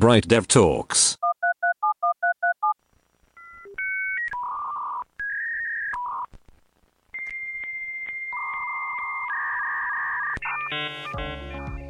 [0.00, 1.16] Bright Dev Talks.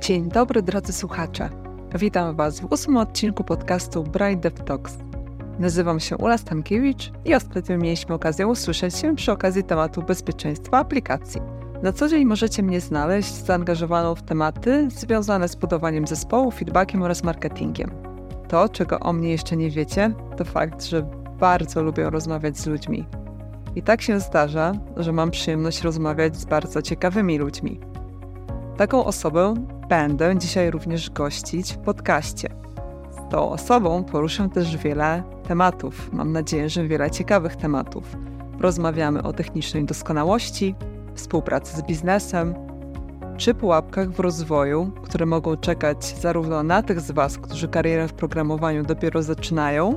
[0.00, 1.50] Dzień dobry drodzy słuchacze.
[1.94, 4.98] Witam Was w ósmym odcinku podcastu Bright Dev Talks.
[5.58, 11.40] Nazywam się Ula Stankiewicz i ostatnio mieliśmy okazję usłyszeć się przy okazji tematu bezpieczeństwa aplikacji.
[11.82, 17.24] Na co dzień możecie mnie znaleźć zaangażowaną w tematy związane z budowaniem zespołu, feedbackiem oraz
[17.24, 17.99] marketingiem.
[18.50, 21.02] To, czego o mnie jeszcze nie wiecie, to fakt, że
[21.40, 23.06] bardzo lubię rozmawiać z ludźmi.
[23.76, 27.80] I tak się zdarza, że mam przyjemność rozmawiać z bardzo ciekawymi ludźmi.
[28.76, 29.54] Taką osobę
[29.88, 32.48] będę dzisiaj również gościć w podcaście.
[33.10, 36.12] Z tą osobą poruszę też wiele tematów.
[36.12, 38.16] Mam nadzieję, że wiele ciekawych tematów.
[38.60, 40.74] Rozmawiamy o technicznej doskonałości,
[41.14, 42.54] współpracy z biznesem,
[43.40, 48.12] czy pułapkach w rozwoju, które mogą czekać zarówno na tych z Was, którzy karierę w
[48.12, 49.94] programowaniu dopiero zaczynają,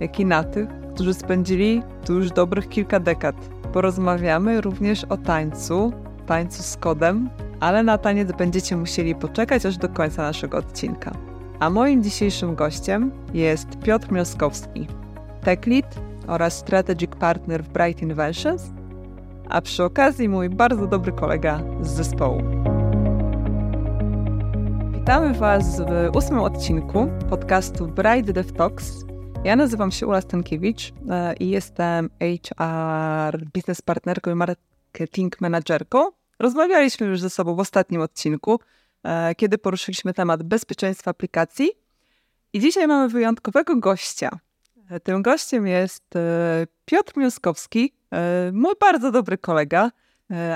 [0.00, 3.36] jak i na tych, którzy spędzili tu już dobrych kilka dekad.
[3.72, 5.92] Porozmawiamy również o tańcu,
[6.26, 11.12] tańcu z kodem, ale na taniec będziecie musieli poczekać aż do końca naszego odcinka.
[11.60, 14.86] A moim dzisiejszym gościem jest Piotr Mioskowski,
[15.44, 18.62] tech lead oraz strategic partner w Bright Inventions,
[19.48, 22.53] a przy okazji mój bardzo dobry kolega z zespołu.
[25.04, 29.04] Witamy Was w ósmym odcinku podcastu Bright Dev Talks.
[29.44, 36.10] Ja nazywam się Ula Stankiewicz e, i jestem HR Business Partnerką i Marketing Managerką.
[36.38, 38.60] Rozmawialiśmy już ze sobą w ostatnim odcinku,
[39.02, 41.70] e, kiedy poruszyliśmy temat bezpieczeństwa aplikacji.
[42.52, 44.30] I dzisiaj mamy wyjątkowego gościa.
[44.90, 46.14] E, tym gościem jest
[46.84, 47.94] Piotr Miąskowski,
[48.52, 49.90] mój bardzo dobry kolega,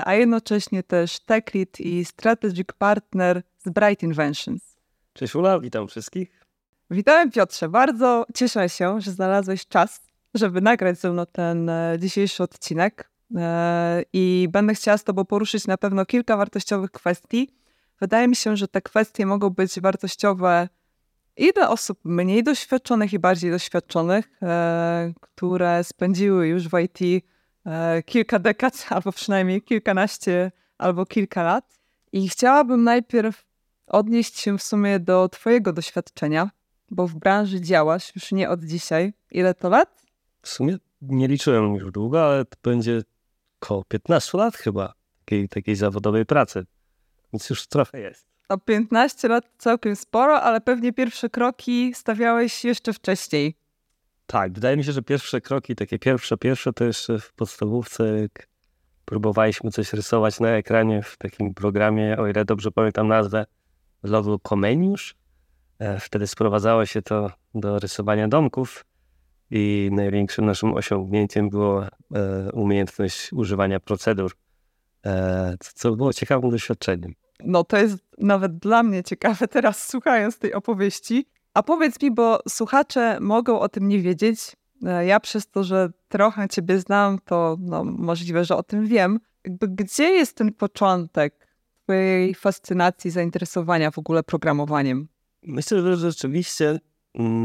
[0.05, 4.75] a jednocześnie też tech lead i strategic partner z Bright Inventions.
[5.13, 6.45] Cześć Ula, witam wszystkich.
[6.91, 10.01] Witam Piotrze, bardzo cieszę się, że znalazłeś czas,
[10.33, 15.67] żeby nagrać ze mną ten e, dzisiejszy odcinek e, i będę chciała z Tobą poruszyć
[15.67, 17.49] na pewno kilka wartościowych kwestii.
[18.01, 20.69] Wydaje mi się, że te kwestie mogą być wartościowe
[21.37, 27.25] i dla osób mniej doświadczonych i bardziej doświadczonych, e, które spędziły już w IT
[28.05, 31.79] kilka dekad, albo przynajmniej kilkanaście, albo kilka lat.
[32.11, 33.48] I chciałabym najpierw
[33.89, 36.49] odnieść się w sumie do Twojego doświadczenia,
[36.91, 39.13] bo w branży działasz już nie od dzisiaj.
[39.31, 40.05] Ile to lat?
[40.41, 43.01] W sumie nie liczyłem już długo, ale to będzie
[43.61, 46.65] około 15 lat chyba takiej, takiej zawodowej pracy.
[47.33, 48.27] Więc już trochę jest.
[48.49, 53.55] O 15 lat całkiem sporo, ale pewnie pierwsze kroki stawiałeś jeszcze wcześniej.
[54.25, 58.47] Tak, wydaje mi się, że pierwsze kroki, takie pierwsze, pierwsze to jeszcze w podstawówce, jak
[59.05, 63.45] próbowaliśmy coś rysować na ekranie w takim programie, o ile dobrze pamiętam nazwę,
[64.03, 65.15] Level Comeniusz.
[65.79, 68.85] E, wtedy sprowadzało się to do rysowania domków
[69.51, 71.89] i największym naszym osiągnięciem było e,
[72.53, 74.31] umiejętność używania procedur,
[75.05, 77.13] e, co było ciekawym doświadczeniem.
[77.43, 81.25] No to jest nawet dla mnie ciekawe teraz słuchając tej opowieści.
[81.53, 84.39] A powiedz mi, bo słuchacze mogą o tym nie wiedzieć.
[85.05, 89.19] Ja przez to, że trochę ciebie znam, to no, możliwe, że o tym wiem.
[89.61, 91.48] Gdzie jest ten początek
[91.89, 95.07] twojej fascynacji, zainteresowania w ogóle programowaniem?
[95.43, 96.79] Myślę, że rzeczywiście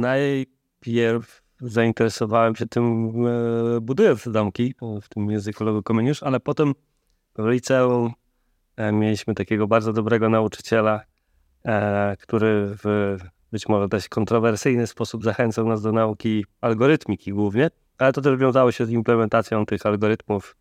[0.01, 6.75] najpierw zainteresowałem się tym e, budując domki w tym języku Logo Comeniusz, ale potem
[7.39, 8.13] w liceum
[8.77, 11.01] e, mieliśmy takiego bardzo dobrego nauczyciela,
[11.65, 13.17] e, który w
[13.53, 18.73] być może dość kontrowersyjny sposób zachęcał nas do nauki algorytmiki głównie, ale to też wiązało
[18.73, 20.57] się z implementacją tych algorytmów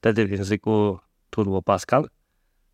[0.00, 0.98] wtedy w języku
[1.30, 2.08] Turbo Pascal.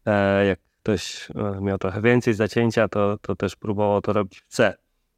[0.09, 4.47] E, jak ktoś e, miał trochę więcej zacięcia, to, to też próbował to robić w
[4.49, 4.75] C.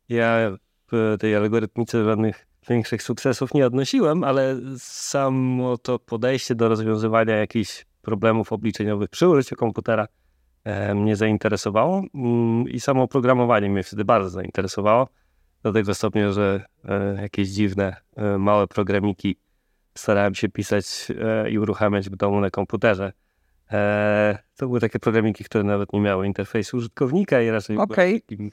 [0.08, 0.56] Ja
[0.92, 7.86] w tej algorytmice żadnych większych sukcesów nie odnosiłem, ale samo to podejście do rozwiązywania jakichś
[8.02, 10.06] problemów obliczeniowych przy użyciu komputera
[10.64, 15.08] e, mnie zainteresowało mm, i samo programowanie mnie wtedy bardzo zainteresowało.
[15.62, 16.64] Do tego stopnia, że
[17.22, 17.96] jakieś dziwne,
[18.38, 19.36] małe programiki
[19.94, 21.08] starałem się pisać
[21.50, 23.12] i uruchamiać w domu na komputerze.
[23.72, 28.20] E, to były takie programiki, które nawet nie miały interfejsu użytkownika i raczej okay.
[28.20, 28.50] takim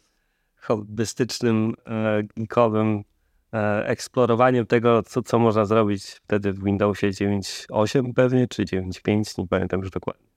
[0.55, 3.03] hobbystycznym, e, geekowym
[3.53, 9.47] e, eksplorowaniem tego, co, co można zrobić wtedy w Windowsie 9.8 pewnie, czy 9.5, nie
[9.47, 10.27] pamiętam już dokładnie.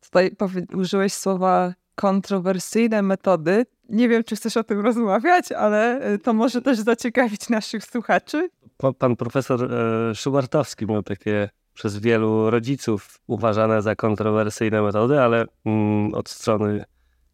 [0.00, 0.30] Tutaj
[0.74, 3.66] użyłeś słowa kontrowersyjne metody.
[3.88, 8.48] Nie wiem, czy chcesz o tym rozmawiać, ale to może też zaciekawić naszych słuchaczy.
[8.76, 11.48] Pan, pan profesor e, Szubartowski miał takie
[11.78, 16.84] przez wielu rodziców uważane za kontrowersyjne metody, ale mm, od strony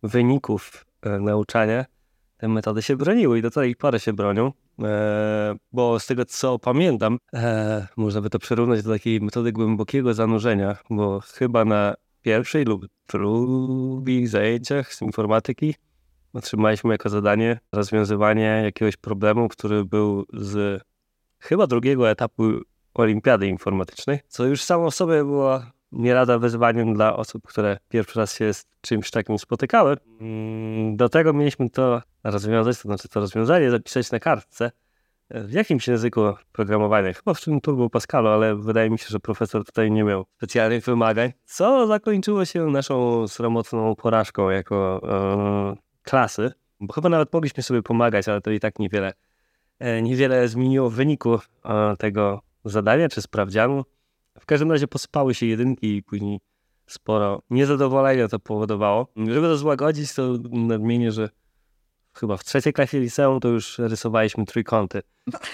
[0.02, 1.84] wyników e, nauczania
[2.36, 4.52] te metody się broniły i do tej pory się bronią,
[4.82, 10.14] e, bo z tego co pamiętam, e, można by to przyrównać do takiej metody głębokiego
[10.14, 15.74] zanurzenia, bo chyba na pierwszej lub drugich zajęciach z informatyki
[16.32, 20.82] otrzymaliśmy jako zadanie rozwiązywanie jakiegoś problemu, który był z
[21.38, 22.44] chyba drugiego etapu
[22.94, 25.60] olimpiady informatycznej, co już samo w sobie było
[25.92, 29.96] nie lada wyzwaniem dla osób, które pierwszy raz się z czymś takim spotykały.
[30.20, 34.70] Mm, do tego mieliśmy to rozwiązać, to znaczy to rozwiązanie zapisać na kartce.
[35.30, 36.20] W jakimś języku
[36.52, 40.24] programowania, chyba w czym Turbo Pascalu, ale wydaje mi się, że profesor tutaj nie miał
[40.36, 47.62] specjalnych wymagań, co zakończyło się naszą sromotną porażką jako e, klasy, bo chyba nawet mogliśmy
[47.62, 49.12] sobie pomagać, ale to i tak niewiele,
[49.78, 53.84] e, niewiele zmieniło w wyniku e, tego zadania czy sprawdzianu.
[54.40, 56.40] W każdym razie posypały się jedynki i później
[56.86, 59.06] sporo niezadowolenia to powodowało.
[59.16, 61.28] Żeby to złagodzić, to nadmienię, że
[62.14, 65.02] chyba w trzeciej klasie liceum to już rysowaliśmy trójkąty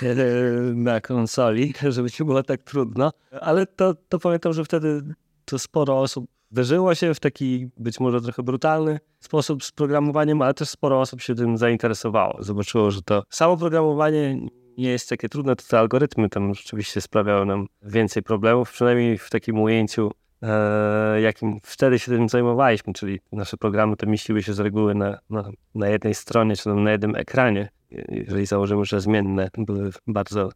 [0.75, 3.13] na konsoli, żeby nie było tak trudno.
[3.41, 5.15] Ale to, to pamiętam, że wtedy
[5.45, 10.55] to sporo osób wderzyło się w taki być może trochę brutalny sposób z programowaniem, ale
[10.55, 12.43] też sporo osób się tym zainteresowało.
[12.43, 14.39] Zobaczyło, że to samo programowanie
[14.81, 19.31] nie jest takie trudne, to te algorytmy tam rzeczywiście sprawiały nam więcej problemów, przynajmniej w
[19.31, 20.11] takim ujęciu,
[20.43, 25.19] e, jakim wtedy się tym zajmowaliśmy, czyli nasze programy te mieściły się z reguły na,
[25.31, 27.69] na, na jednej stronie, czy na jednym ekranie.
[28.09, 30.51] Jeżeli założymy, że zmienne były bardzo,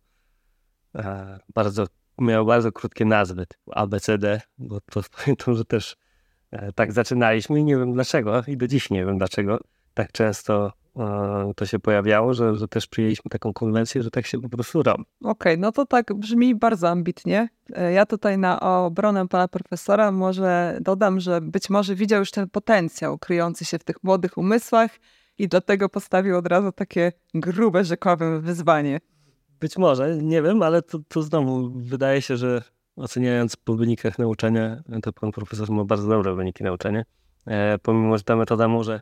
[0.95, 1.87] e, bardzo
[2.19, 5.97] miały bardzo krótkie nazwy, ABCD, bo to pamiętam, że też
[6.51, 9.59] e, tak zaczynaliśmy i nie wiem dlaczego, i do dziś nie wiem dlaczego
[9.95, 10.73] tak często
[11.57, 15.05] to się pojawiało, że, że też przyjęliśmy taką konwencję, że tak się po prostu robi.
[15.21, 17.49] Okej, okay, no to tak brzmi bardzo ambitnie.
[17.73, 22.51] E, ja tutaj na obronę pana profesora może dodam, że być może widział już ten
[22.51, 24.91] potencjał kryjący się w tych młodych umysłach
[25.39, 29.01] i dlatego postawił od razu takie grube, rzekowym wyzwanie.
[29.61, 32.63] Być może, nie wiem, ale to, to znowu wydaje się, że
[32.97, 37.03] oceniając po wynikach nauczania, to pan profesor ma bardzo dobre wyniki nauczania.
[37.47, 39.01] E, pomimo, że ta metoda może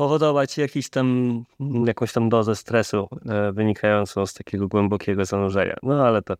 [0.00, 1.44] powodować jakiś tam,
[1.86, 5.76] jakąś tam dozę stresu e, wynikającą z takiego głębokiego zanurzenia.
[5.82, 6.34] No ale to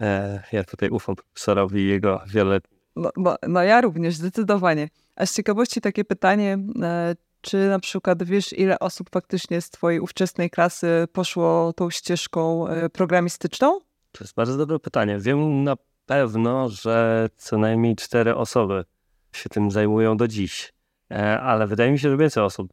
[0.00, 2.60] e, ja tutaj ufam profesorowi i jego wiele.
[2.96, 4.88] No, no, no, ja również, zdecydowanie.
[5.16, 10.00] A z ciekawości takie pytanie, e, czy na przykład wiesz, ile osób faktycznie z twojej
[10.00, 13.80] ówczesnej klasy poszło tą ścieżką e, programistyczną?
[14.12, 15.18] To jest bardzo dobre pytanie.
[15.18, 15.76] Wiem na
[16.06, 18.84] pewno, że co najmniej cztery osoby
[19.32, 20.72] się tym zajmują do dziś.
[21.10, 22.72] E, ale wydaje mi się, że więcej osób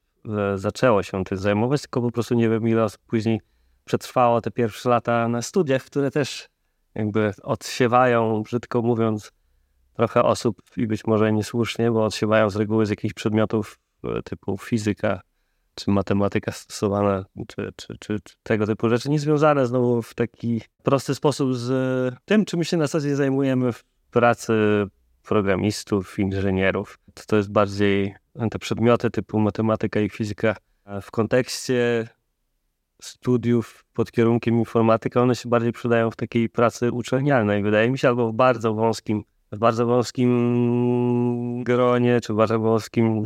[0.56, 3.42] zaczęło się tym zajmować, tylko po prostu nie wiem, ile osób później
[3.86, 6.50] przetrwało te pierwsze lata na studiach, które też
[6.95, 9.31] jakby odsiewają, brzydko mówiąc,
[9.94, 13.80] trochę osób i być może niesłusznie, bo odsiewają z reguły z jakichś przedmiotów
[14.24, 15.22] typu fizyka,
[15.75, 20.62] czy matematyka stosowana, czy, czy, czy, czy, tego typu rzeczy, nie związane znowu w taki
[20.83, 21.69] prosty sposób z
[22.25, 24.54] tym, czym się na dzień zajmujemy w pracy
[25.24, 27.00] programistów, inżynierów.
[27.28, 28.16] To, jest bardziej
[28.52, 30.56] te przedmioty typu matematyka i fizyka
[31.02, 32.08] w kontekście
[33.02, 38.08] studiów pod kierunkiem informatyka, one się bardziej przydają w takiej pracy uczelnianej, wydaje mi się,
[38.08, 43.24] albo w bardzo wąskim w bardzo wąskim gronie, czy w bardzo wąskim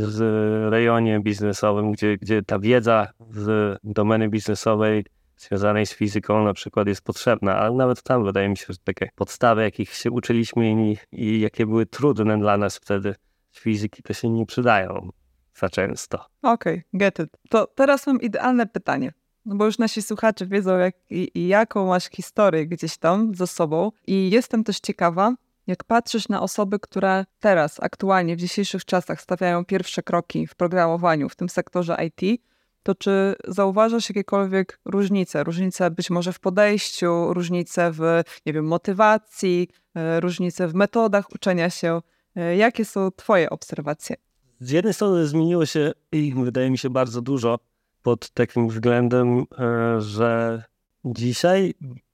[0.69, 5.05] rejonie biznesowym, gdzie, gdzie ta wiedza z domeny biznesowej
[5.37, 9.09] związanej z fizyką na przykład jest potrzebna, ale nawet tam wydaje mi się, że takie
[9.15, 13.15] podstawy, jakich się uczyliśmy i, i jakie były trudne dla nas wtedy
[13.59, 15.09] fizyki, to się nie przydają
[15.55, 16.25] za często.
[16.41, 17.29] Okej, okay, get it.
[17.49, 19.13] To teraz mam idealne pytanie.
[19.45, 23.47] No bo już nasi słuchacze wiedzą, jak, i, i jaką masz historię gdzieś tam ze
[23.47, 23.91] sobą.
[24.07, 25.35] I jestem też ciekawa,
[25.67, 31.29] jak patrzysz na osoby, które teraz, aktualnie, w dzisiejszych czasach stawiają pierwsze kroki w programowaniu,
[31.29, 32.41] w tym sektorze IT,
[32.83, 35.43] to czy zauważasz jakiekolwiek różnice?
[35.43, 38.01] Różnice być może w podejściu, różnice w,
[38.45, 42.01] nie wiem, motywacji, e, różnice w metodach uczenia się.
[42.39, 44.15] E, jakie są Twoje obserwacje?
[44.59, 47.59] Z jednej strony zmieniło się i wydaje mi się bardzo dużo
[48.03, 50.63] pod takim względem, e, że
[51.05, 51.73] dzisiaj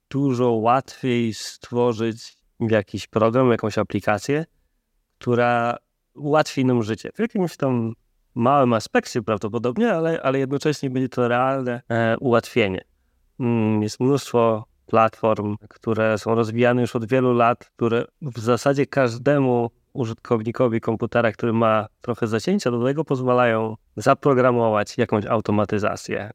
[0.09, 4.45] dużo łatwiej stworzyć jakiś program, jakąś aplikację,
[5.17, 5.77] która
[6.15, 7.09] ułatwi nam życie.
[7.15, 7.93] W jakimś tam
[8.35, 12.81] małym aspekcie prawdopodobnie, ale, ale jednocześnie będzie to realne e, ułatwienie.
[13.39, 19.69] Mm, jest mnóstwo platform, które są rozwijane już od wielu lat, które w zasadzie każdemu
[19.95, 26.31] użytkownikowi komputera, który ma trochę zacięcia, do tego pozwalają zaprogramować jakąś automatyzację.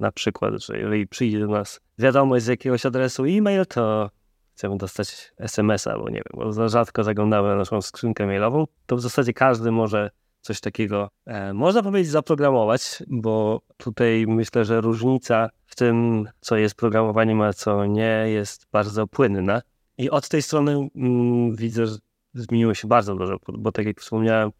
[0.00, 4.10] Na przykład, że jeżeli przyjdzie do nas wiadomość z jakiegoś adresu e-mail, to
[4.54, 8.96] chcemy dostać SMS-a, bo nie wiem, bo za rzadko zaglądamy na naszą skrzynkę mailową, to
[8.96, 15.48] w zasadzie każdy może coś takiego, e, można powiedzieć, zaprogramować, bo tutaj myślę, że różnica
[15.66, 19.62] w tym, co jest programowaniem, a co nie, jest bardzo płynna.
[19.98, 21.96] I od tej strony mm, widzę, że
[22.36, 24.50] zmieniło się bardzo dużo, bo tak jak wspomniałem,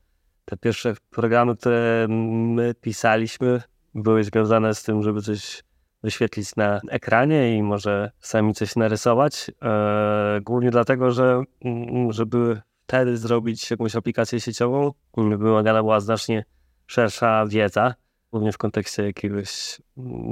[0.45, 3.63] te pierwsze programy, które my pisaliśmy,
[3.95, 5.63] były związane z tym, żeby coś
[6.03, 9.51] wyświetlić na ekranie i może sami coś narysować.
[9.63, 16.45] E, głównie dlatego, że mm, żeby wtedy zrobić jakąś aplikację sieciową, wymagana była znacznie
[16.87, 17.95] szersza wiedza,
[18.33, 19.81] głównie w kontekście jakiegoś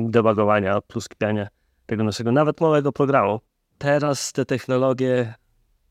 [0.09, 1.49] debugowania, pluskiwania
[1.87, 3.41] tego naszego nawet małego programu.
[3.79, 5.35] Teraz te technologie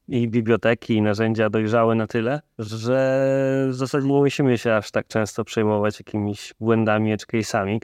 [0.07, 3.25] i biblioteki i narzędzia dojrzały na tyle, że
[3.69, 7.79] w zasadzie nie musimy się aż tak często przejmować jakimiś błędami, edge case'ami.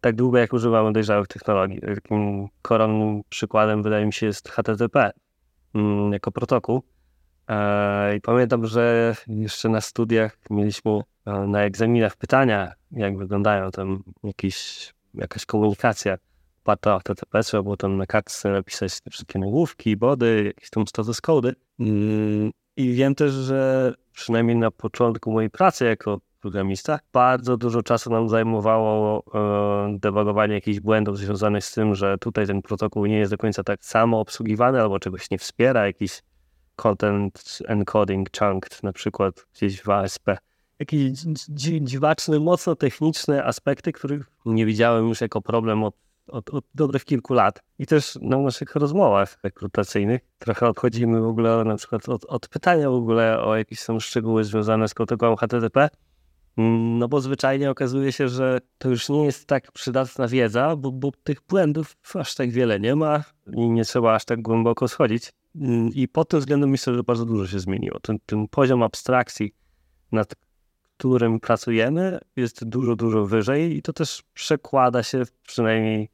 [0.00, 1.80] Tak długo jak używamy dojrzałych technologii.
[1.80, 5.10] Takim koronnym przykładem wydaje mi się jest HTTP
[5.74, 6.82] mm, jako protokół.
[7.48, 14.02] E, I pamiętam, że jeszcze na studiach mieliśmy e, na egzaminach pytania, jak wyglądają tam
[14.24, 16.18] jakieś, jakaś komunikacja
[16.62, 20.86] oparta o HTTP, trzeba było tam na kartce napisać te wszystkie nagłówki, body, jakieś tam
[20.86, 21.54] status cody.
[21.80, 28.10] Mm, I wiem też, że przynajmniej na początku mojej pracy jako programista, bardzo dużo czasu
[28.10, 33.32] nam zajmowało e, debugowanie jakichś błędów związanych z tym, że tutaj ten protokół nie jest
[33.32, 36.22] do końca tak samo obsługiwany albo czegoś nie wspiera, jakiś
[36.76, 40.30] content encoding chunked na przykład gdzieś w ASP.
[40.78, 41.10] Jakieś
[41.80, 45.94] dziwaczne, mocno techniczne aspekty, których nie widziałem już jako problem od
[46.32, 47.62] od, od dobrych kilku lat.
[47.78, 52.90] I też na naszych rozmowach rekrutacyjnych trochę odchodzimy w ogóle na przykład od, od pytania
[52.90, 55.88] w ogóle o jakieś są szczegóły związane z protokołem HTTP,
[56.98, 61.10] no bo zwyczajnie okazuje się, że to już nie jest tak przydatna wiedza, bo, bo
[61.24, 65.32] tych błędów aż tak wiele nie ma i nie trzeba aż tak głęboko schodzić.
[65.56, 68.00] Mm, I pod tym względem myślę, że bardzo dużo się zmieniło.
[68.00, 69.54] Ten, ten poziom abstrakcji
[70.12, 70.34] nad
[70.96, 76.08] którym pracujemy, jest dużo, dużo wyżej i to też przekłada się, przynajmniej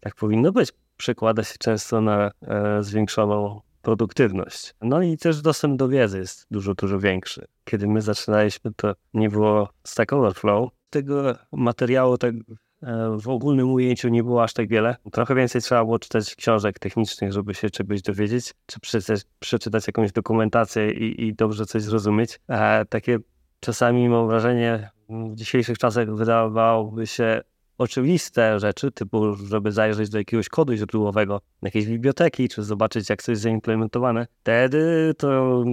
[0.00, 4.74] tak powinno być, przekłada się często na e, zwiększoną produktywność.
[4.82, 7.46] No i też dostęp do wiedzy jest dużo, dużo większy.
[7.64, 10.70] Kiedy my zaczynaliśmy, to nie było Stack Overflow.
[10.90, 14.96] Tego materiału tak e, w ogólnym ujęciu nie było aż tak wiele.
[15.12, 20.12] Trochę więcej trzeba było czytać książek technicznych, żeby się czegoś dowiedzieć, czy przeczytać, przeczytać jakąś
[20.12, 22.40] dokumentację i, i dobrze coś zrozumieć.
[22.48, 23.18] E, takie
[23.60, 27.40] czasami mam wrażenie, w dzisiejszych czasach wydawałoby się
[27.78, 33.32] oczywiste rzeczy, typu żeby zajrzeć do jakiegoś kodu źródłowego, jakiejś biblioteki, czy zobaczyć jak coś
[33.32, 34.26] jest zaimplementowane.
[34.40, 35.64] Wtedy to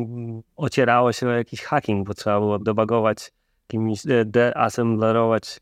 [0.55, 3.31] ocierało się o jakiś hacking, bo trzeba było debugować,
[3.63, 5.59] jakimiś, e, deassemblerować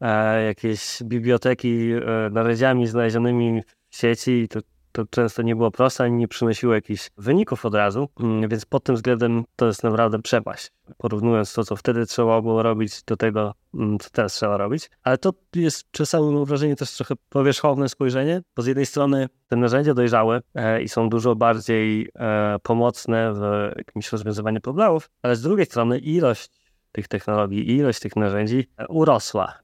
[0.00, 4.60] e, jakieś biblioteki e, narzędziami znalezionymi w sieci to
[4.92, 8.84] to często nie było proste, ani nie przynosiło jakichś wyników od razu, mm, więc pod
[8.84, 10.72] tym względem to jest naprawdę przepaść.
[10.98, 13.54] Porównując to, co wtedy trzeba było robić, do tego,
[14.00, 14.90] co teraz trzeba robić.
[15.02, 19.56] Ale to jest czasami, mam wrażenie, też trochę powierzchowne spojrzenie, bo z jednej strony te
[19.56, 25.42] narzędzia dojrzałe e, i są dużo bardziej e, pomocne w jakimś rozwiązywaniu problemów, ale z
[25.42, 26.50] drugiej strony ilość
[26.92, 29.58] tych technologii, ilość tych narzędzi e, urosła.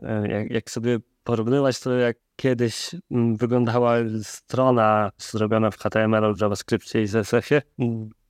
[0.49, 7.63] Jak, sobie porównywać to, jak kiedyś mm, wyglądała strona zrobiona w HTML, JavaScriptie i CSS-ie,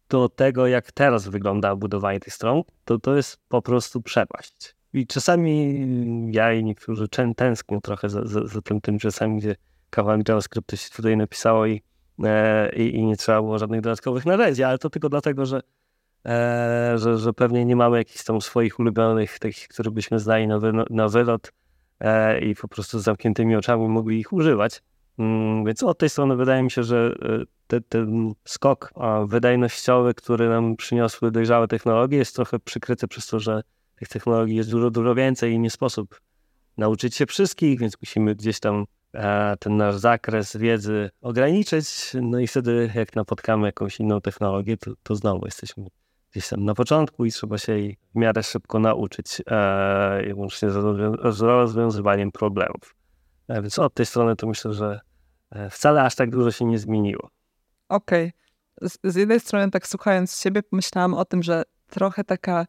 [0.09, 4.77] do tego, jak teraz wygląda budowanie tych stron, to to jest po prostu przepaść.
[4.97, 9.57] I czasami ja i niektórzy tęsknią trochę za, za, za tym, tym czasami, gdzie
[9.91, 11.83] kawałek JavaScriptu się tutaj napisało i,
[12.25, 15.61] e, i, nie trzeba było żadnych dodatkowych narzędzi, ale to tylko dlatego, że,
[16.27, 20.59] e, że, że pewnie nie mamy jakichś tam swoich ulubionych, takich, które byśmy znali na,
[20.59, 21.53] wy, na wylot,
[22.01, 24.83] E, i po prostu z zamkniętymi oczami mogli ich używać.
[25.19, 28.93] Mm, więc od tej strony wydaje mi się, że e, te, ten skok
[29.27, 33.63] wydajnościowy, który nam przyniosły dojrzałe technologie, jest trochę przykryty przez to, że
[33.97, 36.21] tych technologii jest dużo, dużo więcej i nie sposób
[36.77, 38.85] nauczyć się wszystkich, więc musimy gdzieś tam
[39.15, 41.87] e, ten nasz zakres wiedzy ograniczyć.
[42.23, 45.87] No i wtedy, jak napotkamy jakąś inną technologię, to, to znowu jesteśmy
[46.31, 51.41] gdzieś tam na początku i trzeba się jej w miarę szybko nauczyć, e, łącznie z,
[51.41, 52.97] rozwiązywaniem problemów.
[53.49, 55.01] E, więc od tej strony to myślę, że
[55.51, 57.31] e, wcale aż tak dużo się nie zmieniło.
[57.89, 58.33] Okej.
[58.77, 58.89] Okay.
[58.89, 62.67] Z, z jednej strony, tak słuchając siebie, pomyślałam o tym, że trochę taka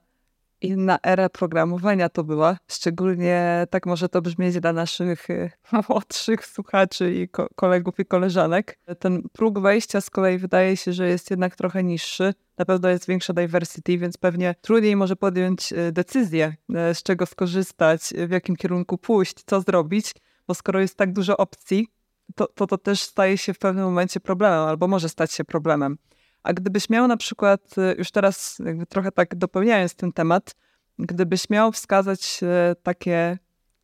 [0.62, 2.58] inna era programowania to była.
[2.68, 5.52] Szczególnie tak może to brzmieć dla naszych y,
[5.90, 8.80] młodszych słuchaczy i ko kolegów i koleżanek.
[9.00, 12.34] Ten próg wejścia z kolei wydaje się, że jest jednak trochę niższy.
[12.58, 16.56] Na pewno jest większa diversity, więc pewnie trudniej może podjąć y, decyzję,
[16.92, 20.14] y, z czego skorzystać, w jakim kierunku pójść, co zrobić,
[20.48, 21.88] bo skoro jest tak dużo opcji,
[22.36, 25.98] to to, to też staje się w pewnym momencie problemem, albo może stać się problemem.
[26.48, 30.56] A gdybyś miał na przykład, y, już teraz trochę tak dopełniając ten temat,
[31.00, 33.38] Gdybyś miał wskazać e, takie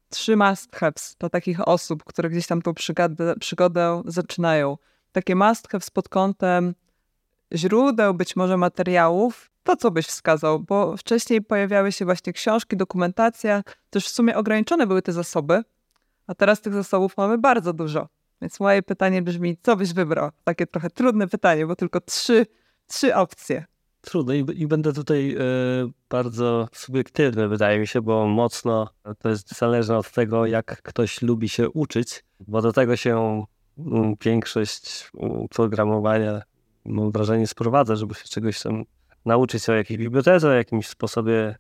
[0.10, 4.78] trzy must haves dla takich osób, które gdzieś tam tą przygodę, przygodę zaczynają,
[5.12, 6.76] takie must haves pod kątem
[7.54, 10.60] źródeł, być może materiałów, to co byś wskazał?
[10.60, 15.64] Bo wcześniej pojawiały się właśnie książki, dokumentacja, też w sumie ograniczone były te zasoby,
[16.28, 18.08] a teraz tych zasobów mamy bardzo dużo.
[18.44, 20.30] Więc moje pytanie brzmi, co byś wybrał?
[20.44, 22.46] Takie trochę trudne pytanie, bo tylko trzy,
[22.88, 23.66] trzy opcje.
[24.02, 25.40] Trudno i, i będę tutaj y,
[26.10, 31.50] bardzo subiektywny, wydaje mi się, bo mocno to jest zależne od tego, jak ktoś lubi
[31.50, 33.46] się uczyć, bo do tego się
[33.80, 33.82] y,
[34.26, 36.42] większość y, programowania,
[36.86, 38.84] mam wrażenie, sprowadza, żeby się czegoś tam
[39.26, 41.56] nauczyć o jakiejś bibliotece, o jakimś sposobie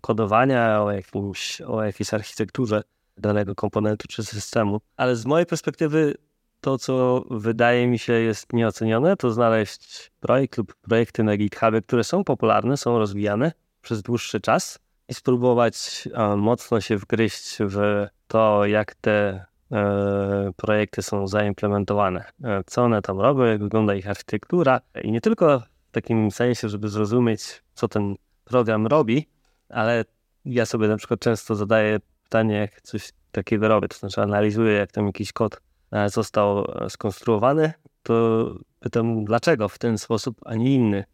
[0.00, 2.82] kodowania, o, jakimś, o jakiejś architekturze
[3.16, 4.80] danego komponentu czy systemu.
[4.96, 6.14] Ale z mojej perspektywy
[6.60, 12.04] to, co wydaje mi się jest nieocenione, to znaleźć projekt lub projekty na GitHubie, które
[12.04, 13.52] są popularne, są rozwijane
[13.82, 14.78] przez dłuższy czas
[15.08, 22.82] i spróbować mocno się wgryźć w to, jak te e, projekty są zaimplementowane, e, co
[22.82, 27.62] one tam robią, jak wygląda ich architektura i nie tylko w takim sensie, żeby zrozumieć,
[27.74, 29.28] co ten program robi,
[29.68, 30.04] ale
[30.44, 31.98] ja sobie na przykład często zadaję
[32.34, 35.60] pytanie, jak coś takiego robię, to znaczy analizuję, jak tam jakiś kod
[35.92, 37.72] e, został e, skonstruowany,
[38.02, 38.46] to
[38.80, 41.04] pytam, dlaczego w ten sposób, a nie inny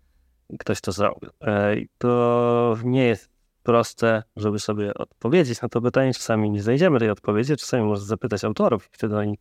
[0.59, 1.31] ktoś to zrobił.
[1.41, 3.31] E, to nie jest
[3.62, 6.15] proste, żeby sobie odpowiedzieć na to pytanie.
[6.15, 9.39] Czasami nie znajdziemy tej odpowiedzi, czasami można zapytać autorów i wtedy oni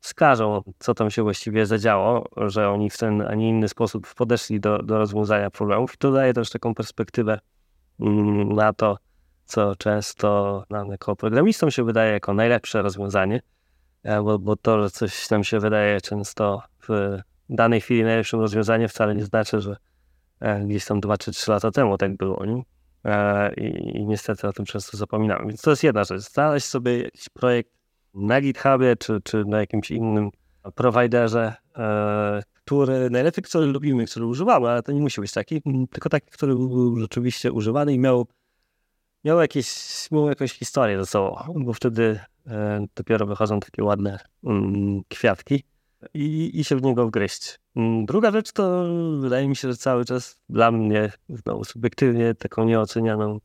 [0.00, 4.60] wskażą, co tam się właściwie zadziało, że oni w ten, a nie inny sposób podeszli
[4.60, 5.94] do, do rozwiązania problemów.
[5.94, 7.38] I to daje też taką perspektywę
[8.00, 8.96] mm, na to,
[9.48, 13.40] co często nam jako programistom się wydaje jako najlepsze rozwiązanie,
[14.02, 18.88] e, bo, bo to, że coś nam się wydaje często w danej chwili najlepszym rozwiązaniem
[18.88, 19.76] wcale nie znaczy, że
[20.40, 22.44] e, gdzieś tam 2 czy 3 lata temu tak było.
[22.46, 22.62] Nie?
[23.04, 25.46] E, I, I, niestety o tym często zapominamy.
[25.46, 26.20] Więc to jest jedna rzecz.
[26.20, 27.70] Znaleźć sobie jakiś projekt
[28.14, 30.30] na GitHubie czy, czy na jakimś innym
[30.74, 31.54] prowajderze,
[32.64, 36.54] który najlepiej, który lubimy, który używamy, ale to nie musi być taki, tylko taki, który
[36.54, 38.26] był rzeczywiście używany i miał
[39.24, 39.68] miał, jakieś,
[40.10, 45.64] miał jakąś historię ze sobą, bo wtedy e, dopiero wychodzą takie ładne mm, kwiatki
[46.14, 47.58] i, i się w niego wgryźć.
[47.76, 48.84] Mm, druga rzecz to
[49.20, 51.12] wydaje mi się, że cały czas dla mnie,
[51.64, 53.38] subiektywnie, taką nieocenianą,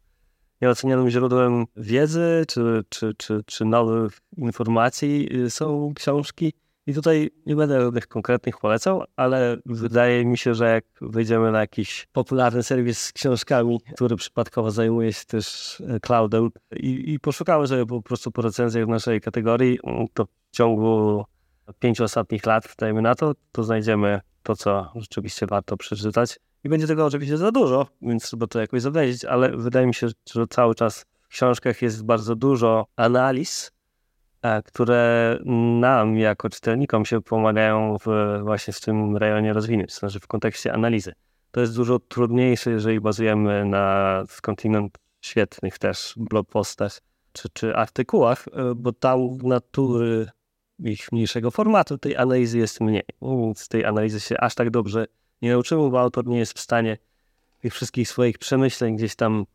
[0.62, 6.54] nieocenianym źródłem wiedzy czy, czy, czy, czy nowych informacji y, są książki
[6.88, 11.60] i tutaj nie będę żadnych konkretnych polecał, ale wydaje mi się, że jak wyjdziemy na
[11.60, 17.68] jakiś popularny serwis z książkami, który przypadkowo zajmuje się też e, cloudem i, i poszukamy
[17.68, 19.80] sobie po prostu po recenzjach w naszej kategorii,
[20.14, 21.24] to w ciągu
[21.80, 26.40] pięciu ostatnich lat, dajmy na to, to znajdziemy to, co rzeczywiście warto przeczytać.
[26.64, 30.08] I będzie tego oczywiście za dużo, więc trzeba to jakoś zawęzić, ale wydaje mi się,
[30.34, 33.72] że cały czas w książkach jest bardzo dużo analiz,
[34.66, 35.38] które
[35.80, 38.08] nam jako czytelnikom się pomagają w,
[38.44, 41.14] właśnie w tym rejonie rozwinięć, to znaczy w kontekście analizy.
[41.52, 47.00] To jest dużo trudniejsze, jeżeli bazujemy na skądinąd świetnych też blogpostach
[47.34, 50.28] czy, czy artykułach, e, bo tam natury
[50.80, 53.04] ich mniejszego formatu tej analizy jest mniej.
[53.22, 55.06] Więc tej analizy się aż tak dobrze
[55.42, 56.98] nie nauczymy, bo autor nie jest w stanie
[57.60, 59.46] tych wszystkich swoich przemyśleń gdzieś tam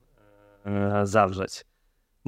[0.64, 1.64] e, zawrzeć.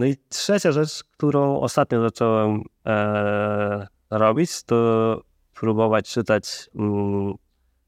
[0.00, 5.20] No i trzecia rzecz, którą ostatnio zacząłem e, robić, to
[5.54, 7.34] próbować czytać mm,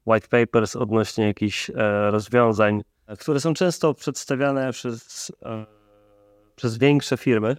[0.05, 2.81] white papers odnośnie jakichś e, rozwiązań,
[3.19, 5.65] które są często przedstawiane przez, e,
[6.55, 7.57] przez większe firmy.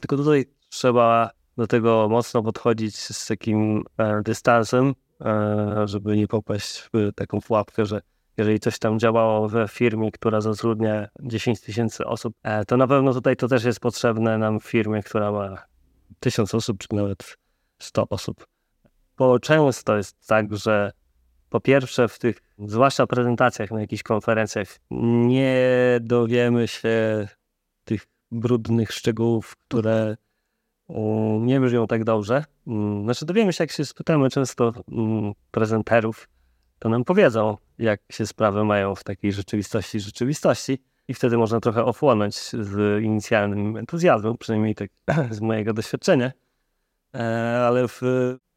[0.00, 6.88] Tylko tutaj trzeba do tego mocno podchodzić z takim e, dystansem, e, żeby nie popaść
[6.92, 8.00] w taką pułapkę, że
[8.36, 13.12] jeżeli coś tam działało we firmie, która zatrudnia 10 tysięcy osób, e, to na pewno
[13.14, 15.62] tutaj to też jest potrzebne nam w firmie, która ma
[16.20, 17.36] 1000 osób, czy nawet
[17.78, 18.46] 100 osób.
[19.18, 20.92] Bo często jest tak, że
[21.50, 27.28] po pierwsze w tych, zwłaszcza prezentacjach na jakichś konferencjach, nie dowiemy się
[27.84, 30.16] tych brudnych szczegółów, które
[31.40, 32.44] nie brzmią tak dobrze.
[32.66, 36.28] Mm, znaczy dowiemy się, jak się spytamy często mm, prezenterów,
[36.78, 40.78] to nam powiedzą, jak się sprawy mają w takiej rzeczywistości, rzeczywistości.
[41.08, 44.90] I wtedy można trochę ochłonąć z inicjalnym entuzjazmem, przynajmniej tak
[45.30, 46.32] z mojego doświadczenia.
[47.14, 47.20] E,
[47.66, 48.00] ale w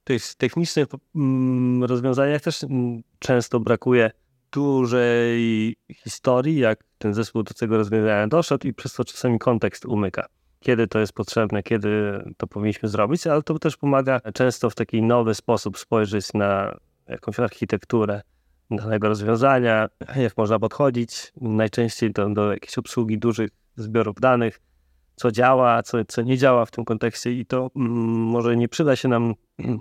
[0.03, 4.12] tych technicznych mm, rozwiązaniach też mm, często brakuje
[4.51, 10.27] dużej historii, jak ten zespół do tego rozwiązania doszedł i przez to czasami kontekst umyka.
[10.60, 15.01] Kiedy to jest potrzebne, kiedy to powinniśmy zrobić, ale to też pomaga często w taki
[15.01, 16.77] nowy sposób spojrzeć na
[17.10, 18.22] jakąś architekturę
[18.72, 21.32] danego rozwiązania, jak można podchodzić.
[21.41, 24.60] Najczęściej do, do jakiejś obsługi dużych zbiorów danych,
[25.15, 28.95] co działa, co, co nie działa w tym kontekście i to mm, może nie przyda
[28.95, 29.34] się nam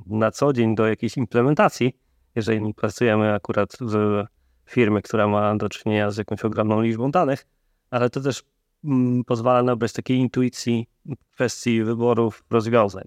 [0.07, 1.97] na co dzień do jakiejś implementacji,
[2.35, 4.25] jeżeli pracujemy akurat w
[4.71, 7.47] firmie, która ma do czynienia z jakąś ogromną liczbą danych,
[7.91, 8.43] ale to też
[8.85, 13.05] mm, pozwala nabrać takiej intuicji w kwestii wyborów rozwiązań.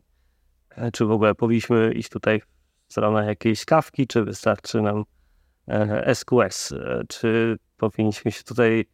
[0.69, 2.41] E, czy w ogóle powinniśmy iść tutaj
[2.91, 5.04] w stronę jakiejś kawki, czy wystarczy nam
[6.13, 8.86] SQS, e, czy powinniśmy się tutaj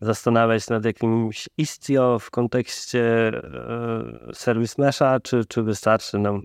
[0.00, 6.42] zastanawiać nad jakimś Istio w kontekście e, Service Mesha, czy, czy wystarczy nam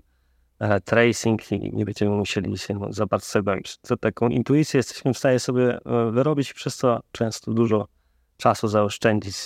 [0.58, 3.78] e, tracing i nie będziemy musieli się za bardzo bawić.
[3.78, 5.78] To taką intuicję jesteśmy w stanie sobie
[6.10, 7.88] wyrobić przez to często dużo
[8.36, 9.36] czasu zaoszczędzić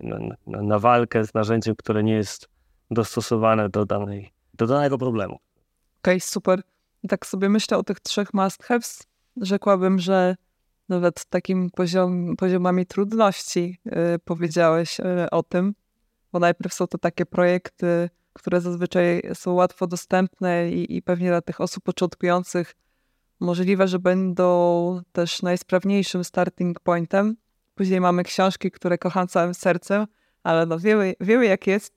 [0.00, 2.48] na, na, na walkę z narzędziem, które nie jest
[2.90, 5.34] dostosowane do, danej, do danego problemu.
[5.34, 6.62] Okej, okay, super.
[7.08, 9.02] Tak sobie myślę o tych trzech must-haves.
[9.36, 10.36] Rzekłabym, że
[10.88, 15.74] nawet takim poziom, poziomami trudności y, powiedziałeś y, o tym,
[16.32, 21.40] bo najpierw są to takie projekty, które zazwyczaj są łatwo dostępne i, i pewnie dla
[21.40, 22.74] tych osób początkujących
[23.40, 27.36] możliwe, że będą też najsprawniejszym starting pointem.
[27.74, 30.06] Później mamy książki, które kocham całym sercem,
[30.42, 31.94] ale no wiemy, wiemy jak jest.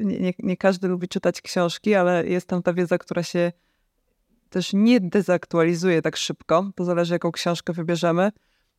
[0.00, 3.52] Y, nie, nie, każdy lubi czytać książki, ale jest tam ta wiedza, która się
[4.54, 6.70] też nie dezaktualizuje tak szybko.
[6.74, 8.32] To zależy, jaką książkę wybierzemy.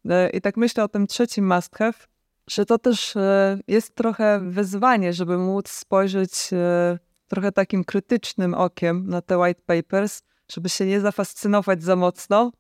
[0.10, 1.94] E, I tak myślę o tym trzecim must have,
[2.48, 9.08] że to też e, jest trochę wyzwanie, żeby móc spojrzeć e, trochę takim krytycznym okiem
[9.08, 12.52] na te white papers, żeby się nie zafascynować za mocno.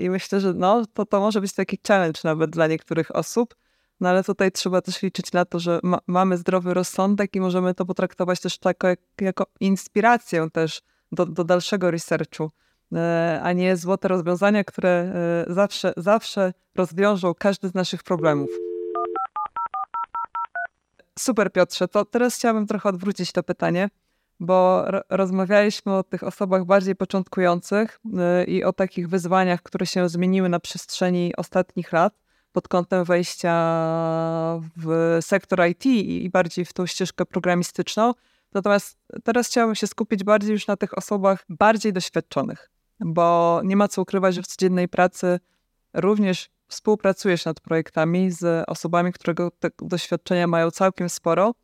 [0.00, 3.54] I myślę, że no, to, to może być taki challenge nawet dla niektórych osób.
[4.00, 7.74] No ale tutaj trzeba też liczyć na to, że ma, mamy zdrowy rozsądek i możemy
[7.74, 8.88] to potraktować też jako,
[9.20, 12.50] jako inspirację też do, do dalszego researchu,
[12.92, 14.88] e, a nie złote rozwiązania, które
[15.48, 18.50] e, zawsze, zawsze rozwiążą każdy z naszych problemów.
[21.18, 21.88] Super, Piotrze.
[21.88, 23.90] To teraz chciałabym trochę odwrócić to pytanie,
[24.40, 30.48] bo rozmawialiśmy o tych osobach bardziej początkujących e, i o takich wyzwaniach, które się zmieniły
[30.48, 32.14] na przestrzeni ostatnich lat
[32.52, 33.52] pod kątem wejścia
[34.76, 38.14] w sektor IT i bardziej w tą ścieżkę programistyczną.
[38.54, 43.88] Natomiast teraz chciałabym się skupić bardziej już na tych osobach bardziej doświadczonych, bo nie ma
[43.88, 45.40] co ukrywać, że w codziennej pracy
[45.94, 51.54] również współpracujesz nad projektami z osobami, którego doświadczenia mają całkiem sporo.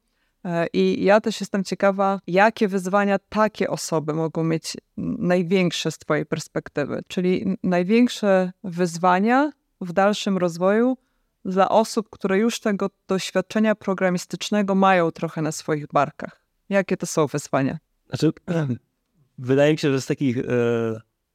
[0.45, 4.77] E, I ja też jestem ciekawa, jakie wyzwania takie osoby mogą mieć
[5.19, 10.97] największe z Twojej perspektywy, czyli największe wyzwania w dalszym rozwoju
[11.45, 16.46] dla osób, które już tego doświadczenia programistycznego mają trochę na swoich barkach.
[16.69, 17.79] Jakie to są wyzwania?
[18.09, 18.33] Znaczy,
[19.39, 20.43] wydaje mi się, że z takich e,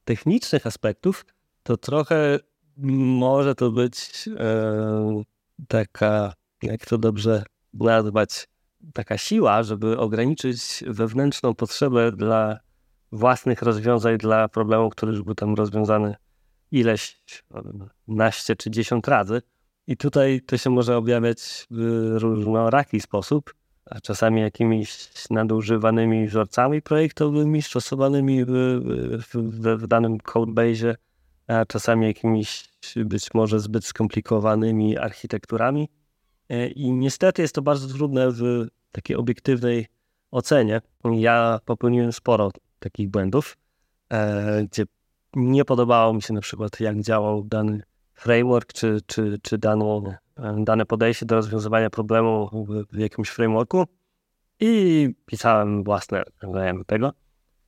[0.04, 1.26] technicznych aspektów
[1.62, 2.38] to trochę
[2.76, 5.22] może to być e,
[5.68, 8.48] taka, jak to dobrze nazwać,
[8.92, 12.58] taka siła, żeby ograniczyć wewnętrzną potrzebę dla
[13.12, 16.16] własnych rozwiązań dla problemu, który już był tam rozwiązany
[16.70, 17.22] ileś,
[18.08, 19.42] naście czy dziesiąt razy.
[19.86, 27.62] I tutaj to się może objawiać w różnoraki sposób a czasami jakimiś nadużywanymi wzorcami projektowymi
[27.62, 28.50] stosowanymi w,
[29.32, 29.36] w,
[29.82, 30.96] w danym codebase,
[31.46, 35.88] a czasami jakimiś być może zbyt skomplikowanymi architekturami.
[36.48, 39.86] E, I niestety jest to bardzo trudne w takiej obiektywnej
[40.30, 40.80] ocenie.
[41.04, 43.56] Ja popełniłem sporo takich błędów,
[44.12, 44.84] e, gdzie
[45.34, 47.82] nie podobało mi się na przykład, jak działał dany
[48.14, 50.18] framework, czy, czy, czy dane,
[50.56, 53.84] dane podejście do rozwiązywania problemu w, w jakimś frameworku
[54.60, 57.12] i pisałem własne rozwiązania do tego.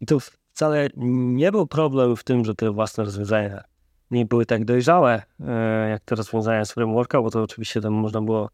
[0.00, 3.64] I to wcale nie był problem w tym, że te własne rozwiązania
[4.10, 8.20] nie były tak dojrzałe, e, jak te rozwiązania z frameworka, bo to oczywiście tam można
[8.20, 8.50] było